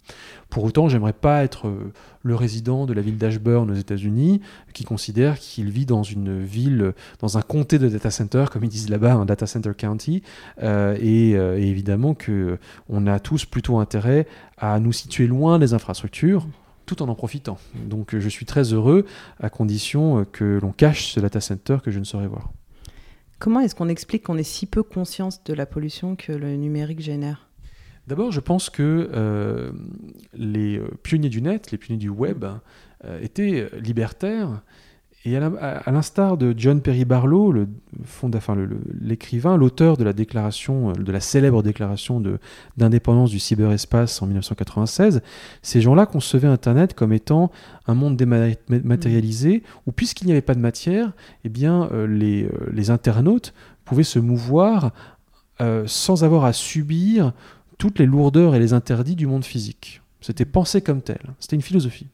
Pour 0.49 0.64
autant, 0.64 0.88
j'aimerais 0.88 1.12
pas 1.12 1.44
être 1.44 1.68
euh, 1.68 1.92
le 2.23 2.35
résident 2.35 2.87
de 2.87 2.94
la 2.94 3.02
ville 3.02 3.18
d'Ashburn 3.18 3.70
aux 3.70 3.75
États-Unis 3.75 4.40
qui 4.73 4.85
considère 4.85 5.38
qu'il 5.38 5.70
vit 5.70 5.85
dans 5.85 6.02
une 6.02 6.42
ville, 6.42 6.94
dans 7.20 7.37
un 7.37 7.42
comté 7.42 7.78
de 7.78 7.88
data 7.88 8.11
center, 8.11 8.47
comme 8.50 8.64
ils 8.64 8.70
disent 8.70 8.88
là-bas, 8.88 9.12
un 9.12 9.26
data 9.26 9.47
center 9.47 9.73
county, 9.76 10.23
Euh, 10.62 10.97
et, 11.00 11.37
euh, 11.37 11.58
et 11.58 11.66
évidemment 11.66 12.14
que 12.14 12.58
on 12.88 13.06
a 13.06 13.20
tous 13.20 13.44
plutôt 13.44 13.78
intérêt 13.78 14.26
à 14.56 14.80
nous 14.80 14.92
situer 14.92 15.26
loin 15.26 15.58
des 15.58 15.75
infrastructures 15.75 16.46
tout 16.88 17.03
en 17.03 17.09
en 17.09 17.14
profitant. 17.14 17.59
Donc 17.74 18.14
euh, 18.14 18.20
je 18.20 18.29
suis 18.29 18.46
très 18.46 18.72
heureux 18.72 19.05
à 19.38 19.51
condition 19.51 20.20
euh, 20.20 20.24
que 20.24 20.59
l'on 20.61 20.72
cache 20.72 21.12
ce 21.12 21.20
data 21.20 21.40
center 21.40 21.79
que 21.85 21.90
je 21.90 21.98
ne 22.01 22.05
saurais 22.05 22.27
voir. 22.27 22.51
Comment 23.38 23.61
est-ce 23.61 23.77
qu'on 23.77 23.88
explique 23.88 24.24
qu'on 24.24 24.38
ait 24.38 24.42
si 24.42 24.66
peu 24.66 24.83
conscience 24.83 25.44
de 25.44 25.55
la 25.55 25.66
pollution 25.66 26.16
que 26.16 26.33
le 26.33 26.57
numérique 26.57 27.01
génère? 27.01 27.48
D'abord, 28.09 28.33
je 28.33 28.40
pense 28.40 28.70
que 28.70 29.11
euh, 29.12 29.70
les 30.33 30.81
pionniers 31.03 31.29
du 31.29 31.42
net, 31.42 31.70
les 31.70 31.77
pionniers 31.77 32.01
du 32.01 32.09
web, 32.09 32.44
euh, 33.05 33.20
étaient 33.20 33.68
libertaires. 33.79 34.62
Et 35.24 35.37
à 35.37 35.90
l'instar 35.90 36.37
de 36.37 36.54
John 36.57 36.81
Perry 36.81 37.04
Barlow, 37.04 37.50
le 37.52 37.68
enfin, 38.33 38.57
l'écrivain, 39.00 39.57
l'auteur 39.57 39.96
de 39.96 40.04
la 40.04 40.12
déclaration, 40.12 40.90
euh, 40.90 40.92
de 40.94 41.11
la 41.12 41.20
célèbre 41.20 41.62
déclaration 41.62 42.20
de- 42.20 42.38
d'indépendance 42.76 43.31
du 43.31 43.38
cyberespace 43.40 44.22
en 44.22 44.26
1996, 44.26 45.20
ces 45.61 45.81
gens-là 45.81 46.07
concevaient 46.07 46.46
Internet 46.46 46.94
comme 46.94 47.12
étant 47.12 47.50
un 47.87 47.94
monde 47.94 48.16
dématérialisé 48.16 49.64
où, 49.87 49.92
puisqu'il 49.92 50.26
n'y 50.26 50.33
avait 50.33 50.40
pas 50.40 50.54
de 50.54 50.61
matière, 50.61 51.12
eh 51.44 51.48
bien, 51.48 51.88
euh, 51.92 52.07
les, 52.07 52.44
euh, 52.44 52.50
les 52.72 52.90
internautes 52.90 53.54
pouvaient 53.85 54.04
se 54.04 54.18
mouvoir 54.20 54.92
euh, 55.61 55.83
sans 55.87 56.22
avoir 56.22 56.44
à 56.44 56.52
subir 56.52 57.33
toutes 57.76 57.98
les 57.98 58.07
lourdeurs 58.07 58.54
et 58.54 58.61
les 58.61 58.72
interdits 58.72 59.16
du 59.16 59.26
monde 59.26 59.44
physique. 59.44 60.00
C'était 60.20 60.44
pensé 60.44 60.81
comme 60.81 61.00
tel, 61.00 61.20
c'était 61.38 61.54
une 61.54 61.62
philosophie. 61.62 62.09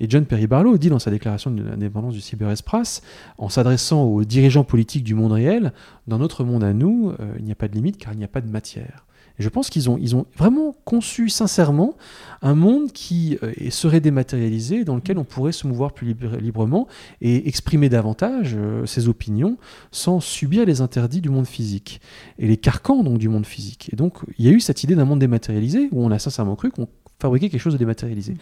Et 0.00 0.10
John 0.10 0.26
Perry 0.26 0.48
Barlow 0.48 0.78
dit 0.78 0.88
dans 0.88 0.98
sa 0.98 1.12
déclaration 1.12 1.50
de 1.50 1.62
l'indépendance 1.62 2.14
du 2.14 2.20
cyberespace, 2.20 3.02
en 3.38 3.48
s'adressant 3.48 4.02
aux 4.02 4.24
dirigeants 4.24 4.64
politiques 4.64 5.04
du 5.04 5.14
monde 5.14 5.32
réel, 5.32 5.72
dans 6.08 6.18
notre 6.18 6.42
monde 6.42 6.64
à 6.64 6.72
nous, 6.72 7.10
euh, 7.20 7.34
il 7.38 7.44
n'y 7.44 7.52
a 7.52 7.54
pas 7.54 7.68
de 7.68 7.74
limite 7.74 7.98
car 7.98 8.12
il 8.12 8.18
n'y 8.18 8.24
a 8.24 8.28
pas 8.28 8.40
de 8.40 8.50
matière. 8.50 9.06
Et 9.38 9.42
je 9.42 9.48
pense 9.50 9.68
qu'ils 9.68 9.90
ont, 9.90 9.98
ils 9.98 10.16
ont 10.16 10.24
vraiment 10.36 10.74
conçu 10.84 11.28
sincèrement 11.28 11.94
un 12.42 12.54
monde 12.54 12.90
qui 12.90 13.38
euh, 13.42 13.52
serait 13.70 14.00
dématérialisé, 14.00 14.84
dans 14.84 14.96
lequel 14.96 15.18
on 15.18 15.24
pourrait 15.24 15.52
se 15.52 15.66
mouvoir 15.66 15.92
plus 15.92 16.08
libre- 16.08 16.38
librement 16.38 16.88
et 17.20 17.46
exprimer 17.46 17.88
davantage 17.88 18.56
euh, 18.58 18.86
ses 18.86 19.08
opinions 19.08 19.56
sans 19.92 20.20
subir 20.20 20.64
les 20.64 20.80
interdits 20.80 21.20
du 21.20 21.28
monde 21.28 21.46
physique 21.46 22.00
et 22.38 22.48
les 22.48 22.56
carcans 22.56 23.04
donc 23.04 23.18
du 23.18 23.28
monde 23.28 23.46
physique. 23.46 23.90
Et 23.92 23.96
donc 23.96 24.18
il 24.38 24.46
y 24.46 24.48
a 24.48 24.52
eu 24.52 24.60
cette 24.60 24.82
idée 24.82 24.96
d'un 24.96 25.04
monde 25.04 25.20
dématérialisé 25.20 25.90
où 25.92 26.04
on 26.04 26.10
a 26.10 26.18
sincèrement 26.18 26.56
cru 26.56 26.70
qu'on 26.70 26.88
fabriquait 27.18 27.48
quelque 27.48 27.60
chose 27.60 27.74
de 27.74 27.78
dématérialisé. 27.78 28.36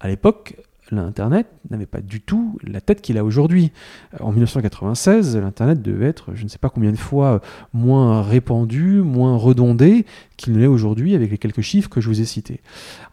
À 0.00 0.08
l'époque, 0.08 0.56
l'Internet 0.92 1.48
n'avait 1.70 1.86
pas 1.86 2.00
du 2.00 2.20
tout 2.20 2.58
la 2.62 2.80
tête 2.80 3.02
qu'il 3.02 3.18
a 3.18 3.24
aujourd'hui. 3.24 3.72
Euh, 4.14 4.24
En 4.24 4.30
1996, 4.30 5.36
l'Internet 5.36 5.82
devait 5.82 6.06
être, 6.06 6.34
je 6.34 6.44
ne 6.44 6.48
sais 6.48 6.58
pas 6.58 6.68
combien 6.68 6.92
de 6.92 6.96
fois, 6.96 7.26
euh, 7.26 7.38
moins 7.72 8.22
répandu, 8.22 9.00
moins 9.02 9.36
redondé 9.36 10.06
qu'il 10.36 10.52
ne 10.52 10.60
l'est 10.60 10.66
aujourd'hui 10.66 11.14
avec 11.14 11.30
les 11.30 11.38
quelques 11.38 11.62
chiffres 11.62 11.88
que 11.88 12.00
je 12.00 12.08
vous 12.08 12.20
ai 12.20 12.24
cités. 12.24 12.60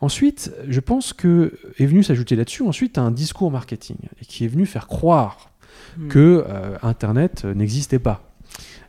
Ensuite, 0.01 0.53
je 0.67 0.79
pense 0.79 1.13
que 1.13 1.57
est 1.79 1.85
venu 1.85 2.03
s'ajouter 2.03 2.35
là-dessus 2.35 2.63
ensuite 2.63 2.97
un 2.97 3.09
discours 3.09 3.49
marketing 3.49 3.97
et 4.21 4.25
qui 4.25 4.45
est 4.45 4.49
venu 4.49 4.65
faire 4.65 4.87
croire 4.87 5.49
Mm. 5.97 6.07
que 6.07 6.45
euh, 6.47 6.77
Internet 6.81 7.45
n'existait 7.45 7.99
pas. 7.99 8.32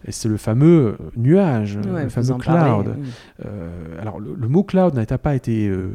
Et 0.07 0.13
c'est 0.13 0.29
le 0.29 0.37
fameux 0.37 0.97
euh, 1.01 1.11
nuage, 1.17 1.77
Ouais, 1.77 2.05
le 2.05 2.09
fameux 2.09 2.37
parlez, 2.39 2.83
cloud. 2.85 2.97
Euh, 3.45 4.01
alors, 4.01 4.21
le, 4.21 4.35
le 4.35 4.49
mot 4.49 4.63
cloud 4.63 4.95
n'a 4.95 5.07
pas 5.19 5.35
été 5.35 5.67
euh, 5.69 5.93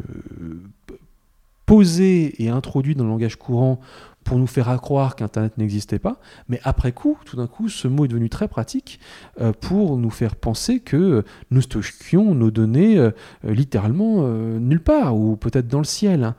posé 1.66 2.42
et 2.42 2.50
introduit 2.50 2.96
dans 2.96 3.04
le 3.04 3.12
langage 3.12 3.36
courant 3.36 3.80
pour 4.30 4.38
nous 4.38 4.46
faire 4.46 4.70
croire 4.80 5.16
qu'Internet 5.16 5.58
n'existait 5.58 5.98
pas, 5.98 6.20
mais 6.50 6.60
après 6.64 6.92
coup, 6.92 7.18
tout 7.26 7.36
d'un 7.36 7.48
coup, 7.48 7.68
ce 7.68 7.88
mot 7.88 8.06
est 8.06 8.08
devenu 8.10 8.30
très 8.30 8.48
pratique 8.48 9.00
euh, 9.42 9.54
pour 9.60 9.98
nous 9.98 10.12
faire 10.12 10.36
penser 10.36 10.82
que 10.82 10.98
euh, 10.98 11.22
nous 11.50 11.62
stockions 11.62 12.36
nos 12.36 12.52
données 12.52 13.00
euh, 13.00 13.10
littéralement 13.44 14.22
nulle 14.22 14.84
part, 14.84 15.18
ou 15.18 15.36
peut-être 15.36 15.68
dans 15.68 15.80
le 15.80 15.84
ciel. 15.84 16.24
hein. 16.24 16.36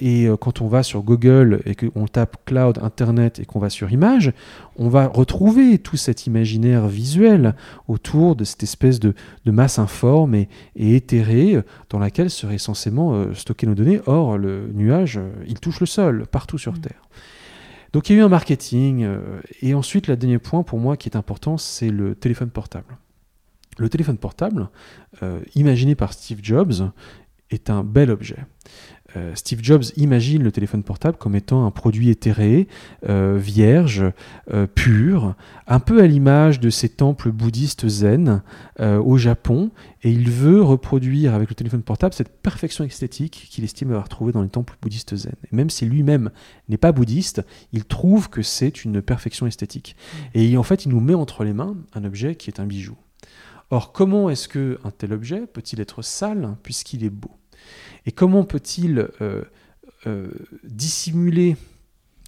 Et 0.00 0.26
quand 0.40 0.62
on 0.62 0.68
va 0.68 0.82
sur 0.82 1.02
Google 1.02 1.60
et 1.66 1.74
qu'on 1.74 2.06
tape 2.06 2.38
cloud, 2.46 2.78
Internet 2.82 3.40
et 3.40 3.44
qu'on 3.44 3.58
va 3.58 3.68
sur 3.68 3.92
image, 3.92 4.32
on 4.76 4.88
va 4.88 5.06
retrouver 5.06 5.78
tout 5.78 5.98
cet 5.98 6.26
imaginaire 6.26 6.88
visuel 6.88 7.54
autour 7.86 8.36
de 8.36 8.44
cette 8.44 8.62
espèce 8.62 9.00
de, 9.00 9.14
de 9.44 9.50
masse 9.50 9.78
informe 9.78 10.34
et, 10.34 10.48
et 10.76 10.96
éthérée 10.96 11.62
dans 11.90 11.98
laquelle 11.98 12.30
seraient 12.30 12.56
censément 12.56 13.34
stocker 13.34 13.66
nos 13.66 13.74
données. 13.74 14.00
Or, 14.06 14.38
le 14.38 14.70
nuage, 14.72 15.20
il 15.46 15.60
touche 15.60 15.80
le 15.80 15.86
sol, 15.86 16.26
partout 16.30 16.56
sur 16.56 16.72
Mm. 16.72 16.89
Donc 17.92 18.08
il 18.08 18.16
y 18.16 18.18
a 18.18 18.22
eu 18.22 18.24
un 18.24 18.28
marketing. 18.28 19.04
euh, 19.04 19.40
et 19.62 19.74
ensuite, 19.74 20.06
le 20.06 20.16
dernier 20.16 20.38
point 20.38 20.62
pour 20.62 20.78
moi 20.78 20.96
qui 20.96 21.08
est 21.08 21.16
important, 21.16 21.56
c'est 21.56 21.90
le 21.90 22.14
téléphone 22.14 22.50
portable. 22.50 22.96
Le 23.78 23.88
téléphone 23.88 24.18
portable, 24.18 24.68
euh, 25.22 25.40
imaginé 25.54 25.94
par 25.94 26.12
Steve 26.12 26.40
Jobs, 26.42 26.90
est 27.50 27.70
un 27.70 27.82
bel 27.82 28.10
objet. 28.10 28.44
Euh, 29.16 29.34
Steve 29.34 29.60
Jobs 29.62 29.84
imagine 29.96 30.42
le 30.42 30.52
téléphone 30.52 30.82
portable 30.82 31.16
comme 31.18 31.34
étant 31.34 31.66
un 31.66 31.70
produit 31.70 32.10
éthéré, 32.10 32.68
euh, 33.08 33.38
vierge, 33.38 34.04
euh, 34.52 34.66
pur, 34.66 35.34
un 35.66 35.80
peu 35.80 36.02
à 36.02 36.06
l'image 36.06 36.60
de 36.60 36.70
ces 36.70 36.88
temples 36.88 37.30
bouddhistes 37.30 37.88
zen 37.88 38.42
au 38.80 39.18
Japon, 39.18 39.70
et 40.02 40.10
il 40.10 40.30
veut 40.30 40.62
reproduire 40.62 41.34
avec 41.34 41.50
le 41.50 41.54
téléphone 41.54 41.82
portable 41.82 42.14
cette 42.14 42.30
perfection 42.40 42.82
esthétique 42.82 43.48
qu'il 43.50 43.62
estime 43.62 43.90
avoir 43.90 44.08
trouvée 44.08 44.32
dans 44.32 44.42
les 44.42 44.48
temples 44.48 44.76
bouddhistes 44.80 45.14
zen. 45.16 45.34
Et 45.44 45.54
même 45.54 45.68
si 45.68 45.84
lui-même 45.84 46.30
n'est 46.70 46.78
pas 46.78 46.92
bouddhiste, 46.92 47.42
il 47.72 47.84
trouve 47.84 48.30
que 48.30 48.40
c'est 48.40 48.84
une 48.84 49.02
perfection 49.02 49.46
esthétique. 49.46 49.96
Mmh. 49.98 50.38
Et 50.38 50.56
en 50.56 50.62
fait, 50.62 50.86
il 50.86 50.88
nous 50.88 51.00
met 51.00 51.14
entre 51.14 51.44
les 51.44 51.52
mains 51.52 51.76
un 51.92 52.04
objet 52.04 52.36
qui 52.36 52.48
est 52.48 52.58
un 52.58 52.66
bijou. 52.66 52.96
Or, 53.70 53.92
comment 53.92 54.30
est-ce 54.30 54.48
qu'un 54.48 54.90
tel 54.96 55.12
objet 55.12 55.46
peut-il 55.46 55.80
être 55.80 56.02
sale 56.02 56.56
puisqu'il 56.62 57.04
est 57.04 57.10
beau? 57.10 57.39
Et 58.06 58.12
comment 58.12 58.44
peut-il 58.44 59.08
euh, 59.20 59.44
euh, 60.06 60.30
dissimuler 60.64 61.56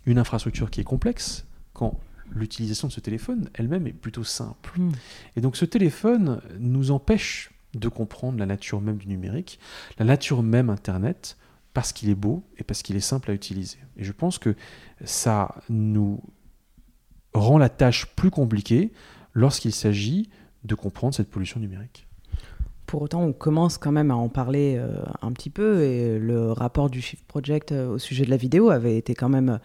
une 0.07 0.19
infrastructure 0.19 0.71
qui 0.71 0.81
est 0.81 0.85
complexe 0.85 1.47
quand 1.73 1.99
l'utilisation 2.31 2.89
de 2.89 2.93
ce 2.93 3.01
téléphone 3.01 3.49
elle-même 3.55 3.87
est 3.87 3.93
plutôt 3.93 4.25
simple 4.25 4.79
hmm. 4.79 4.93
Et 5.37 5.41
donc 5.41 5.57
ce 5.57 5.65
téléphone 5.65 6.41
nous 6.59 6.91
empêche 6.91 7.51
de 7.75 7.89
comprendre 7.89 8.39
la 8.39 8.47
nature 8.47 8.81
même 8.81 8.99
du 8.99 9.07
numérique, 9.07 9.59
la 9.99 10.05
nature 10.05 10.43
même 10.43 10.69
Internet, 10.69 11.39
parce 11.73 11.93
qu'il 11.93 12.11
est 12.11 12.15
beau 12.15 12.45
et 12.59 12.65
parce 12.65 12.83
qu'il 12.83 12.97
est 12.97 13.01
simple 13.01 13.31
à 13.31 13.35
utiliser. 13.35 13.79
Et 13.97 14.05
je 14.05 14.13
pense 14.13 14.39
que 14.39 14.55
ça 15.05 15.55
nous 15.71 16.23
rend 17.33 17.59
la 17.59 17.71
tâche 17.71 18.15
plus 18.15 18.31
compliquée 18.31 18.93
lorsqu'il 19.33 19.73
s'agit 19.73 20.29
de 20.65 20.75
comprendre 20.75 21.15
cette 21.15 21.31
pollution 21.31 21.61
numérique. 21.61 22.07
Pour 22.93 23.01
autant, 23.01 23.23
on 23.23 23.33
commence 23.33 23.79
quand 23.79 23.91
même 23.91 24.11
à 24.11 24.17
en 24.17 24.29
parler 24.29 24.77
euh, 24.77 25.03
un 25.23 25.33
petit 25.33 25.49
peu 25.49 25.83
et 25.83 26.19
le 26.19 26.53
rapport 26.53 26.91
du 26.91 27.01
Shift 27.01 27.25
Project 27.27 27.73
euh, 27.73 27.95
au 27.95 27.99
sujet 27.99 28.27
de 28.27 28.29
la 28.29 28.37
vidéo 28.37 28.69
avait 28.69 28.99
été 28.99 29.15
quand 29.15 29.31
même 29.31 29.49
euh, 29.49 29.59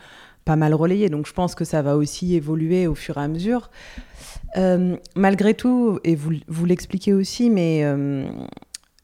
pas 0.45 0.55
mal 0.55 0.73
relayé. 0.73 1.09
Donc 1.09 1.27
je 1.27 1.33
pense 1.33 1.53
que 1.53 1.65
ça 1.65 1.81
va 1.81 1.97
aussi 1.97 2.35
évoluer 2.35 2.87
au 2.87 2.95
fur 2.95 3.17
et 3.17 3.19
à 3.19 3.27
mesure. 3.27 3.69
malgré 5.17 5.55
tout, 5.55 5.99
et 6.05 6.15
vous, 6.15 6.65
l'expliquez 6.65 7.11
aussi, 7.11 7.49
mais 7.49 7.83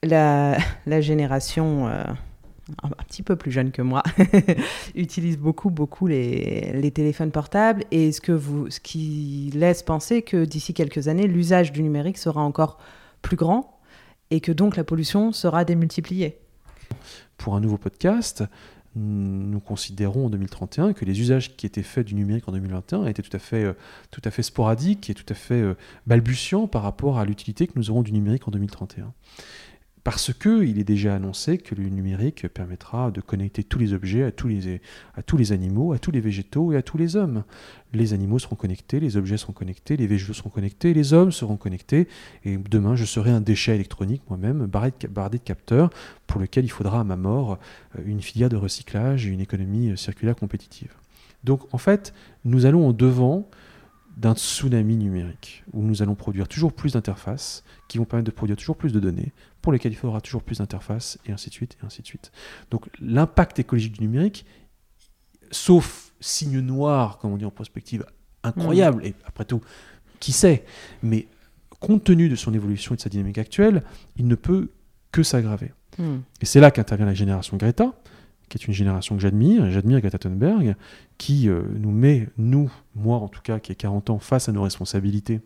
la, 0.03 0.57
la, 0.86 1.01
génération 1.01 1.88
un 1.88 3.03
petit 3.05 3.23
peu 3.23 3.36
plus 3.36 3.51
jeune 3.51 3.71
que 3.71 3.81
moi, 3.81 4.03
utilise 4.95 5.38
beaucoup, 5.38 5.69
beaucoup 5.69 6.07
les, 6.07 6.71
les, 6.71 6.91
téléphones 6.91 7.31
portables 7.31 7.83
et 7.91 8.13
ce, 8.13 8.21
que 8.21 8.31
vous, 8.31 8.69
ce 8.69 8.79
qui 8.79 9.51
laisse 9.53 9.83
penser 9.83 10.21
que 10.21 10.45
d'ici 10.45 10.73
quelques 10.73 11.09
années, 11.09 11.27
l'usage 11.27 11.73
du 11.73 11.83
numérique 11.83 12.17
sera 12.17 12.39
encore 12.39 12.77
plus 13.21 13.36
grand 13.36 13.72
et 14.31 14.41
que 14.41 14.51
donc 14.51 14.75
la 14.75 14.83
pollution 14.83 15.31
sera 15.31 15.65
démultipliée. 15.65 16.39
Pour 17.38 17.55
un 17.55 17.59
nouveau 17.59 17.77
podcast, 17.77 18.43
nous 18.95 19.59
considérons 19.59 20.27
en 20.27 20.29
2031 20.29 20.93
que 20.93 21.03
les 21.03 21.19
usages 21.19 21.55
qui 21.55 21.65
étaient 21.65 21.81
faits 21.81 22.05
du 22.05 22.13
numérique 22.15 22.47
en 22.47 22.51
2021 22.51 23.05
étaient 23.07 23.23
tout 23.23 23.36
à 23.36 23.39
fait, 23.39 23.63
euh, 23.63 23.73
tout 24.12 24.21
à 24.23 24.29
fait 24.29 24.43
sporadiques 24.43 25.09
et 25.09 25.15
tout 25.15 25.25
à 25.29 25.33
fait 25.33 25.62
euh, 25.62 25.75
balbutiants 26.05 26.67
par 26.67 26.83
rapport 26.83 27.17
à 27.17 27.25
l'utilité 27.25 27.65
que 27.65 27.73
nous 27.75 27.89
aurons 27.89 28.03
du 28.03 28.12
numérique 28.12 28.47
en 28.47 28.51
2031 28.51 29.13
parce 30.03 30.33
qu'il 30.33 30.79
est 30.79 30.83
déjà 30.83 31.15
annoncé 31.15 31.57
que 31.57 31.75
le 31.75 31.87
numérique 31.87 32.47
permettra 32.49 33.09
de 33.09 33.21
connecter 33.21 33.63
tous 33.63 33.79
les 33.79 33.93
objets 33.93 34.23
à 34.23 34.31
tous 34.31 34.47
les, 34.47 35.51
animaux, 35.51 35.93
à 35.93 35.99
tous 35.99 36.11
les 36.11 36.19
végétaux 36.19 36.73
et 36.73 36.75
à 36.75 36.81
tous 36.81 36.97
les 36.97 37.15
hommes. 37.15 37.43
Les 37.93 38.13
animaux 38.13 38.37
seront 38.39 38.57
connectés, 38.57 38.99
les 38.99 39.15
objets 39.15 39.37
seront 39.37 39.53
connectés, 39.53 39.95
les 39.95 40.07
végétaux 40.07 40.33
seront 40.33 40.49
connectés, 40.49 40.93
les 40.93 41.13
hommes 41.13 41.31
seront 41.31 41.55
connectés, 41.55 42.07
et 42.43 42.57
demain 42.57 42.95
je 42.95 43.05
serai 43.05 43.31
un 43.31 43.39
déchet 43.39 43.75
électronique 43.75 44.23
moi-même, 44.27 44.65
bardé 44.65 45.37
de 45.37 45.43
capteurs, 45.43 45.89
pour 46.27 46.41
lequel 46.41 46.65
il 46.65 46.71
faudra 46.71 46.99
à 46.99 47.03
ma 47.03 47.15
mort 47.15 47.59
euh, 47.97 48.01
une 48.05 48.21
filière 48.21 48.49
de 48.49 48.57
recyclage 48.57 49.25
et 49.25 49.29
une 49.29 49.41
économie 49.41 49.91
euh, 49.91 49.95
circulaire 49.95 50.35
compétitive. 50.35 50.93
Donc 51.43 51.73
en 51.73 51.77
fait, 51.77 52.13
nous 52.43 52.65
allons 52.65 52.87
au 52.87 52.93
devant 52.93 53.49
d'un 54.17 54.36
tsunami 54.36 54.97
numérique, 54.97 55.63
où 55.73 55.82
nous 55.82 56.02
allons 56.02 56.15
produire 56.15 56.47
toujours 56.47 56.73
plus 56.73 56.93
d'interfaces 56.93 57.63
qui 57.88 57.97
vont 57.97 58.06
permettre 58.06 58.30
de 58.30 58.36
produire 58.36 58.58
toujours 58.58 58.78
plus 58.78 58.93
de 58.93 58.99
données, 58.99 59.32
pour 59.62 59.71
lesquelles 59.71 59.91
il 59.91 59.97
faudra 59.97 60.21
toujours 60.21 60.43
plus 60.43 60.60
d'interfaces, 60.60 61.17
et 61.26 61.32
ainsi 61.32 61.49
de 61.49 61.54
suite, 61.54 61.78
et 61.82 61.86
ainsi 61.86 62.02
de 62.02 62.08
suite. 62.08 62.32
Donc 62.69 62.89
l'impact 62.99 63.60
écologique 63.60 63.93
du 63.93 64.02
numérique, 64.02 64.45
sauf 65.52 66.13
signe 66.19 66.60
noir, 66.60 67.17
comme 67.17 67.32
on 67.32 67.38
dit 67.38 67.45
en 67.45 67.52
prospective, 67.52 68.06
incroyable, 68.43 69.06
et 69.06 69.15
après 69.26 69.45
tout, 69.45 69.62
qui 70.19 70.32
sait, 70.32 70.65
mais 71.02 71.28
compte 71.80 72.04
tenu 72.04 72.30
de 72.30 72.36
son 72.36 72.54
évolution 72.54 72.93
et 72.93 72.97
de 72.97 73.02
sa 73.02 73.10
dynamique 73.10 73.38
actuelle, 73.38 73.84
il 74.15 74.28
ne 74.28 74.36
peut 74.36 74.71
que 75.12 75.23
s'aggraver. 75.23 75.73
Mm. 75.97 76.17
Et 76.41 76.45
c'est 76.45 76.60
là 76.60 76.71
qu'intervient 76.71 77.06
la 77.06 77.13
génération 77.13 77.58
Greta, 77.58 77.93
qui 78.53 78.63
est 78.63 78.67
une 78.67 78.73
génération 78.73 79.15
que 79.15 79.21
j'admire, 79.21 79.69
j'admire 79.71 79.99
Greta 79.99 80.19
Thunberg, 80.19 80.75
qui 81.17 81.49
euh, 81.49 81.63
nous 81.79 81.91
met, 81.91 82.29
nous, 82.37 82.71
moi 82.95 83.17
en 83.17 83.27
tout 83.27 83.41
cas, 83.41 83.59
qui 83.59 83.71
ai 83.71 83.75
40 83.75 84.11
ans, 84.11 84.19
face 84.19 84.47
à 84.47 84.51
nos 84.51 84.61
responsabilités 84.61 85.41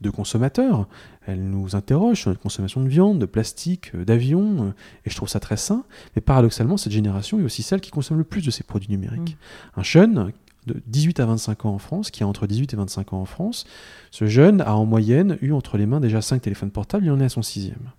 de 0.00 0.10
consommateurs. 0.10 0.88
Elle 1.26 1.48
nous 1.48 1.76
interroge 1.76 2.20
sur 2.20 2.30
notre 2.30 2.42
consommation 2.42 2.82
de 2.82 2.88
viande, 2.88 3.20
de 3.20 3.26
plastique, 3.26 3.92
euh, 3.94 4.04
d'avion, 4.04 4.66
euh, 4.66 4.70
et 5.04 5.10
je 5.10 5.14
trouve 5.14 5.28
ça 5.28 5.38
très 5.38 5.56
sain. 5.56 5.84
Mais 6.16 6.22
paradoxalement, 6.22 6.76
cette 6.76 6.92
génération 6.92 7.38
est 7.38 7.44
aussi 7.44 7.62
celle 7.62 7.80
qui 7.80 7.92
consomme 7.92 8.18
le 8.18 8.24
plus 8.24 8.44
de 8.44 8.50
ces 8.50 8.64
produits 8.64 8.90
numériques. 8.90 9.36
Mmh. 9.76 9.80
Un 9.80 9.82
jeune 9.84 10.32
de 10.66 10.82
18 10.86 11.20
à 11.20 11.26
25 11.26 11.66
ans 11.66 11.74
en 11.74 11.78
France, 11.78 12.10
qui 12.10 12.22
a 12.22 12.26
entre 12.26 12.46
18 12.46 12.72
et 12.72 12.76
25 12.76 13.12
ans 13.12 13.20
en 13.20 13.24
France, 13.24 13.64
ce 14.10 14.26
jeune 14.26 14.60
a 14.60 14.76
en 14.76 14.86
moyenne 14.86 15.38
eu 15.40 15.52
entre 15.52 15.76
les 15.76 15.86
mains 15.86 16.00
déjà 16.00 16.22
5 16.22 16.42
téléphones 16.42 16.70
portables, 16.70 17.04
il 17.04 17.10
en 17.10 17.20
est 17.20 17.24
à 17.24 17.28
son 17.28 17.42
sixième. 17.42 17.90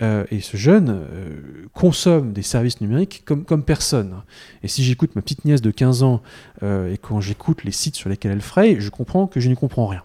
Euh, 0.00 0.24
et 0.30 0.40
ce 0.40 0.56
jeune 0.56 0.88
euh, 0.90 1.66
consomme 1.74 2.32
des 2.32 2.42
services 2.42 2.80
numériques 2.80 3.24
comme, 3.26 3.64
personne. 3.64 4.22
Et 4.62 4.68
si 4.68 4.82
j'écoute 4.82 5.14
ma 5.14 5.22
petite 5.22 5.44
nièce 5.44 5.60
de 5.60 5.70
15 5.70 6.02
ans 6.02 6.22
euh, 6.62 6.92
et 6.92 6.96
quand 6.96 7.20
j'écoute 7.20 7.64
les 7.64 7.72
sites 7.72 7.96
sur 7.96 8.08
lesquels 8.08 8.32
elle 8.32 8.40
fraye, 8.40 8.80
je 8.80 8.88
comprends 8.88 9.26
que 9.26 9.38
je 9.38 9.48
n'y 9.48 9.54
comprends 9.54 9.86
rien. 9.86 10.02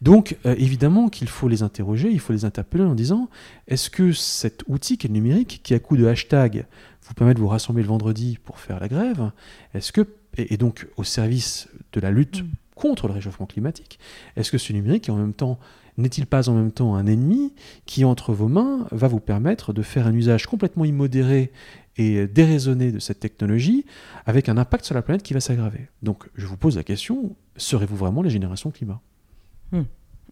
Donc 0.00 0.36
évidemment 0.44 1.08
qu'il 1.08 1.28
faut 1.28 1.48
les 1.48 1.62
interroger, 1.62 2.10
il 2.10 2.18
faut 2.18 2.32
les 2.32 2.44
interpeller 2.44 2.84
en 2.84 2.94
disant 2.94 3.28
est-ce 3.68 3.90
que 3.90 4.12
cet 4.12 4.62
outil 4.66 4.98
qui 4.98 5.06
est 5.06 5.08
le 5.08 5.14
numérique, 5.14 5.60
qui 5.62 5.74
à 5.74 5.78
coup 5.78 5.96
de 5.96 6.06
hashtag 6.06 6.66
vous 7.06 7.14
permet 7.14 7.34
de 7.34 7.40
vous 7.40 7.48
rassembler 7.48 7.82
le 7.82 7.88
vendredi 7.88 8.38
pour 8.44 8.58
faire 8.58 8.80
la 8.80 8.88
grève, 8.88 9.30
est-ce 9.74 9.92
que 9.92 10.06
et, 10.36 10.56
donc 10.56 10.86
au 10.96 11.04
service 11.04 11.68
de 11.92 12.00
la 12.00 12.10
lutte 12.10 12.42
mm. 12.42 12.48
contre 12.74 13.06
le 13.08 13.14
réchauffement 13.14 13.46
climatique, 13.46 13.98
est-ce 14.36 14.50
que 14.50 14.58
ce 14.58 14.72
numérique 14.72 15.08
en 15.08 15.16
même 15.16 15.34
temps 15.34 15.58
n'est-il 15.98 16.26
pas 16.26 16.48
en 16.48 16.54
même 16.54 16.72
temps 16.72 16.94
un 16.94 17.06
ennemi 17.06 17.52
qui, 17.84 18.04
entre 18.04 18.32
vos 18.32 18.48
mains, 18.48 18.86
va 18.92 19.08
vous 19.08 19.20
permettre 19.20 19.72
de 19.72 19.82
faire 19.82 20.06
un 20.06 20.14
usage 20.14 20.46
complètement 20.46 20.86
immodéré 20.86 21.52
et 21.98 22.26
déraisonné 22.26 22.92
de 22.92 22.98
cette 22.98 23.20
technologie 23.20 23.84
avec 24.24 24.48
un 24.48 24.56
impact 24.56 24.86
sur 24.86 24.94
la 24.94 25.02
planète 25.02 25.22
qui 25.22 25.34
va 25.34 25.40
s'aggraver? 25.40 25.88
Donc, 26.02 26.30
je 26.34 26.46
vous 26.46 26.56
pose 26.56 26.76
la 26.76 26.82
question, 26.82 27.36
serez-vous 27.56 27.96
vraiment 27.96 28.22
les 28.22 28.30
générations 28.30 28.70
climat? 28.70 29.02
Hmm. 29.70 29.82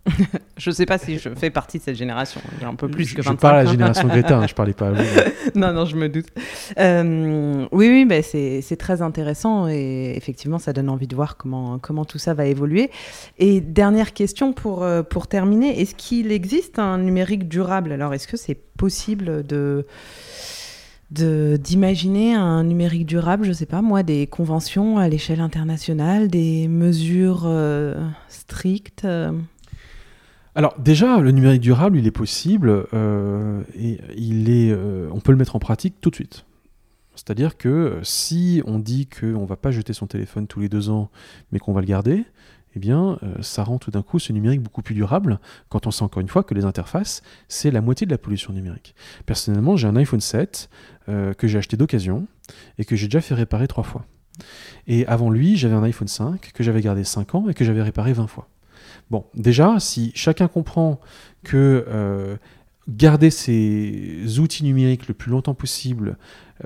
je 0.56 0.70
ne 0.70 0.74
sais 0.74 0.86
pas 0.86 0.98
si 0.98 1.18
je 1.18 1.28
fais 1.30 1.50
partie 1.50 1.78
de 1.78 1.82
cette 1.82 1.96
génération. 1.96 2.40
un 2.62 2.74
peu 2.74 2.88
plus 2.88 3.12
que 3.12 3.22
25 3.22 3.32
Je 3.32 3.36
parle 3.36 3.56
à 3.56 3.64
la 3.64 3.70
génération 3.70 4.08
Greta, 4.08 4.38
hein, 4.38 4.46
je 4.46 4.52
ne 4.52 4.56
parlais 4.56 4.72
pas 4.72 4.88
à 4.88 4.92
vous. 4.92 5.02
non, 5.54 5.72
non, 5.72 5.84
je 5.84 5.96
me 5.96 6.08
doute. 6.08 6.26
Euh, 6.78 7.66
oui, 7.72 7.88
oui, 7.88 8.04
bah, 8.06 8.22
c'est 8.22 8.76
très 8.78 9.02
intéressant 9.02 9.68
et 9.68 10.14
effectivement, 10.16 10.58
ça 10.58 10.72
donne 10.72 10.88
envie 10.88 11.06
de 11.06 11.14
voir 11.14 11.36
comment, 11.36 11.78
comment 11.78 12.04
tout 12.04 12.18
ça 12.18 12.34
va 12.34 12.46
évoluer. 12.46 12.90
Et 13.38 13.60
dernière 13.60 14.12
question 14.12 14.52
pour, 14.52 14.82
euh, 14.82 15.02
pour 15.02 15.26
terminer, 15.26 15.80
est-ce 15.80 15.94
qu'il 15.94 16.32
existe 16.32 16.78
un 16.78 16.98
numérique 16.98 17.48
durable? 17.48 17.92
Alors, 17.92 18.14
est-ce 18.14 18.28
que 18.28 18.36
c'est 18.36 18.58
possible 18.76 19.46
de 19.46 19.86
d'imaginer 21.12 22.34
un 22.34 22.62
numérique 22.62 23.04
durable, 23.04 23.42
je 23.42 23.48
ne 23.48 23.54
sais 23.54 23.66
pas 23.66 23.82
moi, 23.82 24.04
des 24.04 24.28
conventions 24.28 24.96
à 24.98 25.08
l'échelle 25.08 25.40
internationale, 25.40 26.28
des 26.28 26.68
mesures 26.68 27.46
euh, 27.46 27.96
strictes 28.28 29.04
alors 30.54 30.74
déjà, 30.78 31.18
le 31.18 31.30
numérique 31.30 31.60
durable, 31.60 31.98
il 31.98 32.06
est 32.06 32.12
possible 32.12 32.86
euh, 32.92 33.62
et 33.76 34.00
il 34.16 34.50
est, 34.50 34.72
euh, 34.72 35.08
on 35.12 35.20
peut 35.20 35.32
le 35.32 35.38
mettre 35.38 35.54
en 35.54 35.60
pratique 35.60 36.00
tout 36.00 36.10
de 36.10 36.16
suite. 36.16 36.44
C'est-à-dire 37.14 37.56
que 37.56 37.68
euh, 37.68 38.02
si 38.02 38.62
on 38.66 38.78
dit 38.78 39.06
qu'on 39.06 39.42
ne 39.42 39.46
va 39.46 39.56
pas 39.56 39.70
jeter 39.70 39.92
son 39.92 40.06
téléphone 40.06 40.46
tous 40.46 40.60
les 40.60 40.68
deux 40.68 40.90
ans, 40.90 41.10
mais 41.52 41.60
qu'on 41.60 41.72
va 41.72 41.80
le 41.80 41.86
garder, 41.86 42.24
eh 42.74 42.78
bien, 42.78 43.18
ça 43.40 43.64
rend 43.64 43.78
tout 43.78 43.90
d'un 43.90 44.02
coup 44.02 44.20
ce 44.20 44.32
numérique 44.32 44.62
beaucoup 44.62 44.80
plus 44.80 44.94
durable 44.94 45.40
quand 45.70 45.88
on 45.88 45.90
sait 45.90 46.04
encore 46.04 46.20
une 46.20 46.28
fois 46.28 46.44
que 46.44 46.54
les 46.54 46.64
interfaces, 46.64 47.20
c'est 47.48 47.72
la 47.72 47.80
moitié 47.80 48.06
de 48.06 48.12
la 48.12 48.18
pollution 48.18 48.52
numérique. 48.52 48.94
Personnellement, 49.26 49.76
j'ai 49.76 49.88
un 49.88 49.96
iPhone 49.96 50.20
7 50.20 50.70
que 51.08 51.48
j'ai 51.48 51.58
acheté 51.58 51.76
d'occasion 51.76 52.28
et 52.78 52.84
que 52.84 52.94
j'ai 52.94 53.08
déjà 53.08 53.20
fait 53.20 53.34
réparer 53.34 53.66
trois 53.66 53.82
fois. 53.82 54.06
Et 54.86 55.04
avant 55.08 55.30
lui, 55.30 55.56
j'avais 55.56 55.74
un 55.74 55.82
iPhone 55.82 56.06
5 56.06 56.52
que 56.54 56.62
j'avais 56.62 56.80
gardé 56.80 57.02
5 57.02 57.34
ans 57.34 57.48
et 57.48 57.54
que 57.54 57.64
j'avais 57.64 57.82
réparé 57.82 58.12
20 58.12 58.28
fois. 58.28 58.46
Bon, 59.10 59.24
déjà, 59.34 59.78
si 59.80 60.12
chacun 60.14 60.48
comprend 60.48 61.00
que 61.42 61.84
euh, 61.88 62.36
garder 62.90 63.30
ces 63.30 64.38
outils 64.38 64.64
numériques 64.64 65.08
le 65.08 65.14
plus 65.14 65.30
longtemps 65.30 65.54
possible, 65.54 66.16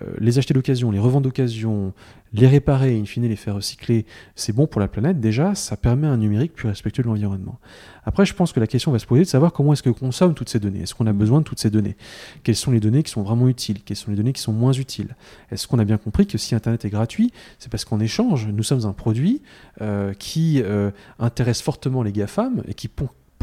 euh, 0.00 0.14
les 0.18 0.38
acheter 0.38 0.54
d'occasion, 0.54 0.90
les 0.90 0.98
revendre 0.98 1.24
d'occasion, 1.24 1.92
les 2.32 2.48
réparer 2.48 2.96
et 2.96 3.00
in 3.00 3.04
fine 3.04 3.28
les 3.28 3.36
faire 3.36 3.54
recycler, 3.54 4.06
c'est 4.34 4.52
bon 4.52 4.66
pour 4.66 4.80
la 4.80 4.88
planète. 4.88 5.20
Déjà, 5.20 5.54
ça 5.54 5.76
permet 5.76 6.06
un 6.06 6.16
numérique 6.16 6.52
plus 6.52 6.68
respectueux 6.68 7.02
de 7.02 7.08
l'environnement. 7.08 7.60
Après, 8.04 8.26
je 8.26 8.34
pense 8.34 8.52
que 8.52 8.58
la 8.58 8.66
question 8.66 8.90
va 8.90 8.98
se 8.98 9.06
poser 9.06 9.22
de 9.22 9.28
savoir 9.28 9.52
comment 9.52 9.72
est-ce 9.72 9.82
que 9.82 9.90
consomme 9.90 10.34
toutes 10.34 10.48
ces 10.48 10.58
données. 10.58 10.80
Est-ce 10.80 10.94
qu'on 10.94 11.06
a 11.06 11.12
besoin 11.12 11.40
de 11.40 11.44
toutes 11.44 11.60
ces 11.60 11.70
données? 11.70 11.96
Quelles 12.42 12.56
sont 12.56 12.72
les 12.72 12.80
données 12.80 13.02
qui 13.02 13.12
sont 13.12 13.22
vraiment 13.22 13.48
utiles? 13.48 13.82
Quelles 13.84 13.96
sont 13.96 14.10
les 14.10 14.16
données 14.16 14.32
qui 14.32 14.42
sont 14.42 14.52
moins 14.52 14.72
utiles? 14.72 15.14
Est-ce 15.50 15.68
qu'on 15.68 15.78
a 15.78 15.84
bien 15.84 15.98
compris 15.98 16.26
que 16.26 16.38
si 16.38 16.54
Internet 16.54 16.84
est 16.84 16.90
gratuit, 16.90 17.32
c'est 17.58 17.70
parce 17.70 17.84
qu'en 17.84 18.00
échange, 18.00 18.48
nous 18.48 18.62
sommes 18.64 18.84
un 18.84 18.92
produit 18.92 19.42
euh, 19.80 20.12
qui 20.14 20.60
euh, 20.62 20.90
intéresse 21.18 21.62
fortement 21.62 22.02
les 22.02 22.12
GAFAM 22.12 22.62
et 22.66 22.74
qui 22.74 22.88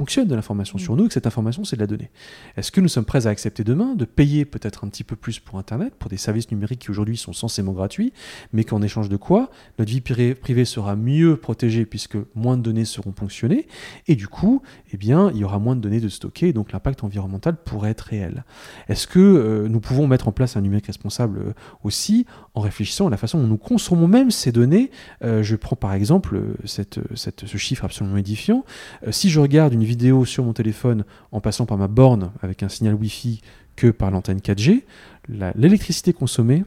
de 0.06 0.36
l'information 0.36 0.78
sur 0.78 0.94
mm. 0.94 0.98
nous 0.98 1.06
et 1.06 1.08
que 1.08 1.14
cette 1.14 1.28
information, 1.28 1.64
c'est 1.64 1.76
de 1.76 1.82
la 1.82 1.88
donnée. 1.88 2.10
Est-ce 2.58 2.72
que 2.72 2.82
nous 2.82 2.88
sommes 2.88 3.06
prêts 3.06 3.28
à 3.28 3.30
accepter 3.30 3.64
demain 3.64 3.96
de 3.96 4.06
payer 4.06 4.46
peut-être 4.46 4.84
un 4.84 4.90
petit 4.90 5.04
peu 5.04 5.16
plus 5.16 5.40
pour 5.40 5.60
Internet, 5.60 5.96
pour 5.96 6.10
des 6.10 6.18
services 6.18 6.52
numériques 6.52 6.80
qui 6.80 6.92
aujourd'hui 6.92 7.18
sont 7.18 7.34
censément 7.34 7.72
gratuits, 7.72 8.14
mais 8.54 8.64
qu'en 8.64 8.82
échange 8.82 9.10
de 9.10 9.18
quoi 9.18 9.50
notre 9.80 9.92
vie 9.92 10.02
privée 10.02 10.66
sera 10.66 10.96
mieux 10.96 11.38
protégée 11.38 11.86
puisque 11.86 12.18
moins 12.36 12.58
de 12.58 12.64
données 12.64 12.86
seront 12.86 13.12
ponctionnées 13.12 13.68
et 14.08 14.16
du 14.16 14.28
coup, 14.28 14.62
eh 14.92 14.98
bien, 14.98 15.32
il 15.32 15.38
y 15.38 15.44
aura 15.44 15.60
moins 15.60 15.76
de 15.76 15.82
données 15.82 16.00
de 16.00 16.10
stocker 16.10 16.50
et 16.50 16.54
donc 16.54 16.72
l'impact 16.72 17.04
environnemental 17.04 17.56
pourrait 17.56 17.92
être 17.92 18.02
réel. 18.02 18.44
Est-ce 18.88 19.08
que 19.08 19.20
euh, 19.20 19.68
nous 19.68 19.80
pouvons 19.80 20.08
mettre 20.08 20.28
en 20.28 20.32
place 20.32 20.58
un 20.58 20.62
numérique 20.62 20.88
responsable 20.88 21.40
euh, 21.40 21.54
aussi 21.84 22.26
en 22.54 22.62
réfléchissant 22.62 23.08
à 23.08 23.10
la 23.10 23.18
façon 23.18 23.40
dont 23.40 23.48
nous 23.48 23.58
consommons 23.58 24.08
même 24.08 24.32
ces 24.32 24.52
données? 24.52 24.92
Euh, 25.24 25.44
Je 25.44 25.56
prends 25.56 25.76
par 25.76 25.94
exemple 25.94 26.42
cette, 26.66 27.00
cette, 27.16 27.46
ce 27.46 27.58
chiffre 27.58 27.86
absolument 27.86 28.18
édifiant. 28.18 28.66
si 29.10 29.30
je 29.30 29.40
regarde 29.40 29.74
une 29.74 29.84
sur 30.26 30.44
mon 30.44 30.54
téléphone 30.54 31.06
en 31.32 31.42
passant 31.42 31.66
par 31.66 31.78
ma 31.78 31.88
borne 31.88 32.32
avec 32.42 32.64
un 32.64 32.70
signal 32.70 32.96
Wi-Fi 32.96 33.42
que 33.76 33.88
par 33.88 34.12
l'antenne 34.12 34.40
4G, 34.40 34.84
l'électricité 35.28 36.14
consommée 36.14 36.64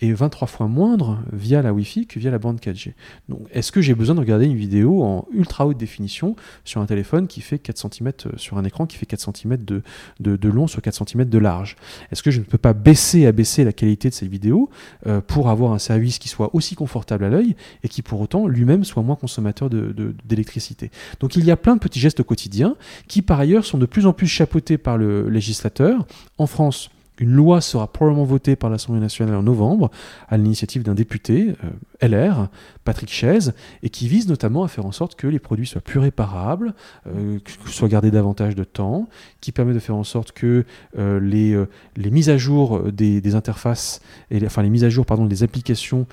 est 0.00 0.12
23 0.12 0.48
fois 0.48 0.66
moindre 0.66 1.18
via 1.32 1.62
la 1.62 1.72
Wi-Fi 1.72 2.06
que 2.06 2.18
via 2.18 2.30
la 2.30 2.38
bande 2.38 2.60
4G. 2.60 2.92
Donc, 3.28 3.40
est-ce 3.52 3.72
que 3.72 3.80
j'ai 3.80 3.94
besoin 3.94 4.14
de 4.14 4.20
regarder 4.20 4.46
une 4.46 4.56
vidéo 4.56 5.02
en 5.02 5.26
ultra 5.32 5.66
haute 5.66 5.78
définition 5.78 6.36
sur 6.64 6.80
un 6.80 6.86
téléphone 6.86 7.26
qui 7.26 7.40
fait 7.40 7.58
4 7.58 7.88
cm, 7.94 8.12
euh, 8.26 8.30
sur 8.36 8.58
un 8.58 8.64
écran 8.64 8.86
qui 8.86 8.96
fait 8.96 9.06
4 9.06 9.34
cm 9.34 9.56
de, 9.64 9.82
de, 10.20 10.48
long 10.48 10.66
sur 10.66 10.82
4 10.82 11.08
cm 11.08 11.24
de 11.24 11.38
large? 11.38 11.76
Est-ce 12.12 12.22
que 12.22 12.30
je 12.30 12.40
ne 12.40 12.44
peux 12.44 12.58
pas 12.58 12.74
baisser, 12.74 13.26
abaisser 13.26 13.64
la 13.64 13.72
qualité 13.72 14.10
de 14.10 14.14
cette 14.14 14.28
vidéo 14.28 14.70
euh, 15.06 15.20
pour 15.20 15.48
avoir 15.48 15.72
un 15.72 15.78
service 15.78 16.18
qui 16.18 16.28
soit 16.28 16.54
aussi 16.54 16.74
confortable 16.74 17.24
à 17.24 17.28
l'œil 17.28 17.56
et 17.82 17.88
qui 17.88 18.02
pour 18.02 18.20
autant 18.20 18.46
lui-même 18.46 18.84
soit 18.84 19.02
moins 19.02 19.16
consommateur 19.16 19.70
d'électricité? 19.70 20.90
Donc, 21.20 21.36
il 21.36 21.44
y 21.44 21.50
a 21.50 21.56
plein 21.56 21.74
de 21.74 21.80
petits 21.80 22.00
gestes 22.00 22.22
quotidiens 22.22 22.76
qui 23.08 23.22
par 23.22 23.40
ailleurs 23.40 23.64
sont 23.64 23.78
de 23.78 23.86
plus 23.86 24.06
en 24.06 24.12
plus 24.12 24.26
chapeautés 24.26 24.78
par 24.78 24.98
le 24.98 25.28
législateur. 25.28 26.06
En 26.38 26.46
France, 26.46 26.90
une 27.18 27.32
loi 27.32 27.60
sera 27.60 27.86
probablement 27.86 28.24
votée 28.24 28.56
par 28.56 28.70
l'Assemblée 28.70 29.00
nationale 29.00 29.36
en 29.36 29.42
novembre, 29.42 29.90
à 30.28 30.36
l'initiative 30.36 30.82
d'un 30.82 30.94
député, 30.94 31.54
euh, 32.02 32.06
LR, 32.06 32.48
Patrick 32.84 33.10
Chaise, 33.10 33.54
et 33.82 33.88
qui 33.88 34.08
vise 34.08 34.28
notamment 34.28 34.64
à 34.64 34.68
faire 34.68 34.84
en 34.86 34.92
sorte 34.92 35.14
que 35.14 35.26
les 35.26 35.38
produits 35.38 35.66
soient 35.66 35.80
plus 35.80 35.98
réparables, 35.98 36.74
euh, 37.06 37.38
soient 37.66 37.88
gardés 37.88 38.10
davantage 38.10 38.54
de 38.54 38.64
temps, 38.64 39.08
qui 39.40 39.52
permet 39.52 39.72
de 39.72 39.78
faire 39.78 39.96
en 39.96 40.04
sorte 40.04 40.32
que 40.32 40.64
euh, 40.98 41.20
les, 41.20 41.56
les 41.96 42.10
mises 42.10 42.28
à 42.28 42.36
jour 42.36 42.92
des, 42.92 43.34
interfaces, 43.34 44.00
les 44.30 44.70
mises 44.70 44.84
à 44.84 44.90
jour 44.90 45.04
des 45.28 45.42
applications 45.42 46.06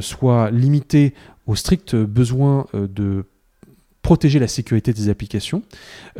soient 0.00 0.50
limitées 0.50 1.14
aux 1.46 1.54
stricts 1.54 1.94
besoins 1.94 2.66
de 2.72 3.24
protéger 4.02 4.38
la 4.38 4.48
sécurité 4.48 4.92
des 4.92 5.08
applications. 5.08 5.62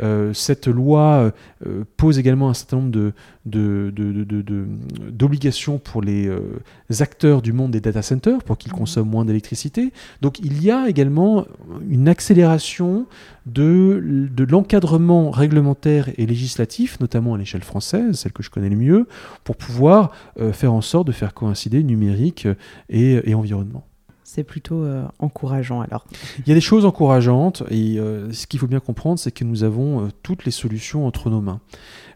Euh, 0.01 0.33
cette 0.33 0.67
loi 0.67 1.31
euh, 1.65 1.83
pose 1.97 2.19
également 2.19 2.49
un 2.49 2.53
certain 2.53 2.77
nombre 2.77 3.11
d'obligations 3.45 5.73
de, 5.73 5.77
de, 5.77 5.83
pour 5.83 6.01
les 6.01 6.27
euh, 6.27 6.59
acteurs 6.99 7.41
du 7.41 7.53
monde 7.53 7.71
des 7.71 7.81
data 7.81 8.01
centers 8.01 8.43
pour 8.43 8.57
qu'ils 8.57 8.71
consomment 8.71 9.09
moins 9.09 9.25
d'électricité. 9.25 9.91
Donc 10.21 10.39
il 10.39 10.63
y 10.63 10.69
a 10.69 10.89
également 10.89 11.45
une 11.89 12.07
accélération 12.07 13.07
de, 13.47 14.29
l'encadrement 14.47 15.31
réglementaire 15.31 16.09
et 16.17 16.27
législatif, 16.27 16.99
notamment 16.99 17.33
à 17.33 17.37
l'échelle 17.37 17.63
française, 17.63 18.15
celle 18.15 18.31
que 18.31 18.43
je 18.43 18.51
connais 18.51 18.69
le 18.69 18.75
mieux, 18.75 19.07
pour 19.43 19.55
pouvoir 19.55 20.11
faire 20.53 20.73
en 20.73 20.81
sorte 20.81 21.07
de 21.07 21.11
faire 21.11 21.33
coïncider 21.33 21.81
numérique 21.83 22.47
et 22.89 23.33
environnement 23.33 23.83
c'est 24.33 24.45
plutôt 24.45 24.83
euh, 24.83 25.03
encourageant 25.19 25.81
alors. 25.81 26.05
Il 26.39 26.47
y 26.47 26.51
a 26.51 26.55
des 26.55 26.61
choses 26.61 26.85
encourageantes 26.85 27.63
et 27.69 27.99
euh, 27.99 28.31
ce 28.31 28.47
qu'il 28.47 28.61
faut 28.61 28.67
bien 28.67 28.79
comprendre, 28.79 29.19
c'est 29.19 29.31
que 29.31 29.43
nous 29.43 29.65
avons 29.65 30.05
euh, 30.05 30.07
toutes 30.23 30.45
les 30.45 30.51
solutions 30.51 31.05
entre 31.05 31.29
nos 31.29 31.41
mains. 31.41 31.59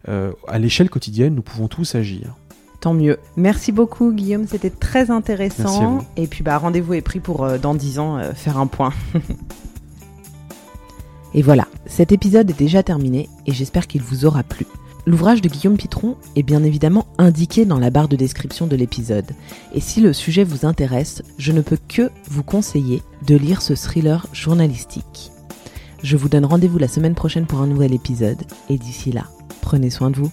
à 0.08 0.60
l'échelle 0.60 0.90
quotidienne, 0.90 1.36
nous 1.36 1.42
pouvons 1.42 1.68
tous 1.68 1.96
agir. 1.96 2.36
Tant 2.80 2.94
mieux. 2.94 3.18
Merci 3.36 3.74
beaucoup 3.74 4.14
Guillaume, 4.14 4.48
c'était 4.48 4.70
très 4.70 5.12
intéressant. 5.12 6.06
Et 6.16 6.28
puis 6.28 6.42
bah, 6.42 6.58
rendez-vous 6.58 6.94
est 6.94 7.02
pris 7.02 7.20
pour 7.20 7.46
dans 7.60 7.76
10 7.76 8.00
ans 8.00 8.34
faire 8.34 8.60
un 8.60 8.68
point. 8.68 8.94
et 11.34 11.42
voilà, 11.42 11.68
cet 11.86 12.14
épisode 12.14 12.50
est 12.50 12.58
déjà 12.58 12.82
terminé 12.82 13.28
et 13.46 13.52
j'espère 13.52 13.88
qu'il 13.88 14.02
vous 14.02 14.26
aura 14.26 14.44
plu. 14.44 14.66
L'ouvrage 15.08 15.42
de 15.42 15.50
Guillaume 15.50 15.78
Pitron 15.78 16.16
est 16.36 16.42
bien 16.44 16.64
évidemment 16.64 17.06
indiqué 17.20 17.66
dans 17.66 17.78
la 17.78 17.92
barre 17.92 18.08
de 18.08 18.16
description 18.16 18.66
de 18.66 18.76
l'épisode. 18.76 19.32
Et 19.74 19.80
si 19.80 20.02
le 20.02 20.14
sujet 20.14 20.44
vous 20.44 20.66
intéresse, 20.66 21.22
je 21.38 21.52
ne 21.52 21.62
peux 21.62 21.78
que 21.88 22.10
vous 22.28 22.44
conseiller 22.44 23.04
de 23.28 23.36
lire 23.36 23.62
ce 23.62 23.76
thriller 23.76 24.26
journalistique. 24.34 25.32
Je 26.02 26.18
vous 26.18 26.30
donne 26.30 26.46
rendez-vous 26.46 26.80
la 26.80 26.88
semaine 26.88 27.16
prochaine 27.16 27.46
pour 27.46 27.62
un 27.62 27.68
nouvel 27.68 27.94
épisode, 27.94 28.42
et 28.70 28.78
d'ici 28.78 29.12
là, 29.12 29.26
prenez 29.62 29.92
soin 29.92 30.10
de 30.10 30.18
vous. 30.18 30.32